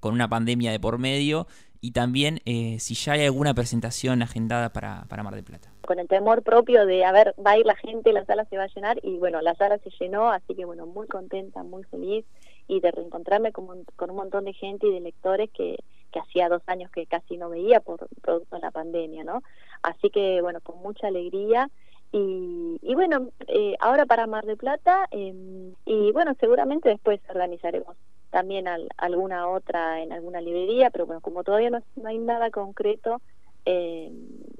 con 0.00 0.14
una 0.14 0.28
pandemia 0.28 0.72
de 0.72 0.80
por 0.80 0.98
medio 0.98 1.46
y 1.84 1.90
también 1.90 2.40
eh, 2.46 2.78
si 2.80 2.94
ya 2.94 3.12
hay 3.12 3.26
alguna 3.26 3.52
presentación 3.52 4.22
agendada 4.22 4.70
para, 4.70 5.04
para 5.10 5.22
Mar 5.22 5.34
del 5.34 5.44
Plata. 5.44 5.68
Con 5.82 5.98
el 5.98 6.08
temor 6.08 6.42
propio 6.42 6.86
de, 6.86 7.04
a 7.04 7.12
ver, 7.12 7.34
va 7.46 7.50
a 7.50 7.58
ir 7.58 7.66
la 7.66 7.76
gente, 7.76 8.10
la 8.14 8.24
sala 8.24 8.46
se 8.46 8.56
va 8.56 8.62
a 8.62 8.68
llenar 8.74 8.98
y 9.02 9.18
bueno, 9.18 9.42
la 9.42 9.54
sala 9.54 9.76
se 9.76 9.90
llenó, 10.00 10.30
así 10.30 10.54
que 10.54 10.64
bueno, 10.64 10.86
muy 10.86 11.06
contenta, 11.08 11.62
muy 11.62 11.84
feliz 11.84 12.24
y 12.68 12.80
de 12.80 12.90
reencontrarme 12.90 13.52
con, 13.52 13.84
con 13.96 14.08
un 14.08 14.16
montón 14.16 14.46
de 14.46 14.54
gente 14.54 14.86
y 14.86 14.94
de 14.94 15.00
lectores 15.00 15.50
que, 15.50 15.76
que 16.10 16.20
hacía 16.20 16.48
dos 16.48 16.62
años 16.68 16.90
que 16.90 17.04
casi 17.04 17.36
no 17.36 17.50
veía 17.50 17.80
por 17.80 18.08
producto 18.22 18.56
de 18.56 18.62
la 18.62 18.70
pandemia, 18.70 19.22
¿no? 19.22 19.42
Así 19.82 20.08
que 20.08 20.40
bueno, 20.40 20.60
con 20.62 20.78
mucha 20.78 21.08
alegría 21.08 21.68
y, 22.12 22.78
y 22.80 22.94
bueno, 22.94 23.28
eh, 23.46 23.74
ahora 23.78 24.06
para 24.06 24.26
Mar 24.26 24.46
del 24.46 24.56
Plata 24.56 25.06
em, 25.10 25.74
y 25.84 26.12
bueno, 26.12 26.32
seguramente 26.40 26.88
después 26.88 27.20
organizaremos 27.28 27.94
también 28.34 28.66
alguna 28.96 29.46
otra 29.46 30.02
en 30.02 30.12
alguna 30.12 30.40
librería, 30.40 30.90
pero 30.90 31.06
bueno, 31.06 31.20
como 31.20 31.44
todavía 31.44 31.70
no, 31.70 31.80
hay 32.04 32.18
nada 32.18 32.50
concreto, 32.50 33.22
eh, 33.64 34.10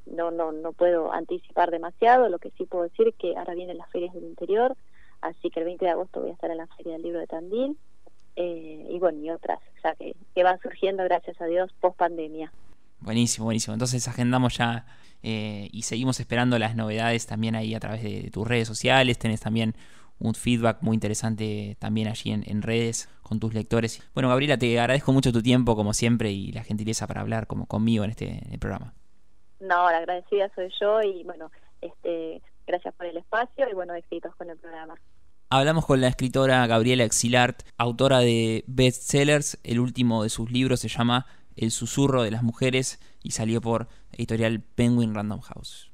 no, 0.06 0.30
no, 0.30 0.52
no 0.52 0.72
puedo 0.72 1.12
anticipar 1.12 1.72
demasiado, 1.72 2.28
lo 2.28 2.38
que 2.38 2.52
sí 2.56 2.66
puedo 2.66 2.84
decir 2.84 3.08
es 3.08 3.16
que 3.16 3.36
ahora 3.36 3.54
vienen 3.54 3.76
las 3.76 3.90
ferias 3.90 4.14
del 4.14 4.22
interior, 4.22 4.76
así 5.22 5.50
que 5.50 5.58
el 5.58 5.66
20 5.66 5.84
de 5.84 5.90
agosto 5.90 6.20
voy 6.20 6.30
a 6.30 6.34
estar 6.34 6.52
en 6.52 6.58
la 6.58 6.68
Feria 6.68 6.92
del 6.92 7.02
Libro 7.02 7.18
de 7.18 7.26
Tandil, 7.26 7.76
eh, 8.36 8.86
y 8.88 8.98
bueno, 9.00 9.18
y 9.18 9.30
otras, 9.30 9.58
ya 9.82 9.96
que, 9.96 10.14
que 10.36 10.44
van 10.44 10.60
surgiendo, 10.60 11.02
gracias 11.02 11.40
a 11.40 11.46
Dios, 11.46 11.72
post 11.80 11.96
pandemia. 11.96 12.52
Buenísimo, 13.00 13.46
buenísimo. 13.46 13.74
Entonces 13.74 14.06
agendamos 14.06 14.56
ya 14.56 14.86
eh, 15.24 15.68
y 15.72 15.82
seguimos 15.82 16.20
esperando 16.20 16.60
las 16.60 16.76
novedades 16.76 17.26
también 17.26 17.56
ahí 17.56 17.74
a 17.74 17.80
través 17.80 18.04
de 18.04 18.30
tus 18.32 18.46
redes 18.46 18.68
sociales. 18.68 19.18
Tenés 19.18 19.40
también 19.40 19.74
un 20.18 20.34
feedback 20.34 20.78
muy 20.80 20.94
interesante 20.94 21.76
también 21.78 22.08
allí 22.08 22.32
en, 22.32 22.62
redes 22.62 23.08
con 23.22 23.40
tus 23.40 23.54
lectores. 23.54 24.02
Bueno, 24.14 24.28
Gabriela, 24.28 24.58
te 24.58 24.78
agradezco 24.78 25.12
mucho 25.12 25.32
tu 25.32 25.42
tiempo, 25.42 25.76
como 25.76 25.92
siempre, 25.92 26.30
y 26.30 26.52
la 26.52 26.64
gentileza 26.64 27.06
para 27.06 27.20
hablar 27.20 27.46
como 27.46 27.66
conmigo 27.66 28.04
en 28.04 28.10
este 28.10 28.40
programa. 28.58 28.94
No, 29.60 29.90
la 29.90 29.98
agradecida 29.98 30.50
soy 30.54 30.70
yo 30.80 31.00
y 31.02 31.24
bueno, 31.24 31.50
este, 31.80 32.42
gracias 32.66 32.94
por 32.94 33.06
el 33.06 33.16
espacio 33.16 33.68
y 33.70 33.74
bueno, 33.74 33.94
éxitos 33.94 34.34
con 34.36 34.50
el 34.50 34.58
programa. 34.58 34.94
Hablamos 35.50 35.86
con 35.86 36.00
la 36.00 36.08
escritora 36.08 36.66
Gabriela 36.66 37.04
Exilart, 37.04 37.62
autora 37.76 38.18
de 38.18 38.64
bestsellers. 38.66 39.58
El 39.62 39.78
último 39.78 40.22
de 40.22 40.30
sus 40.30 40.50
libros 40.50 40.80
se 40.80 40.88
llama 40.88 41.26
El 41.54 41.70
susurro 41.70 42.22
de 42.22 42.30
las 42.30 42.42
mujeres 42.42 42.98
y 43.22 43.32
salió 43.32 43.60
por 43.60 43.88
editorial 44.12 44.62
Penguin 44.74 45.14
Random 45.14 45.40
House. 45.40 45.92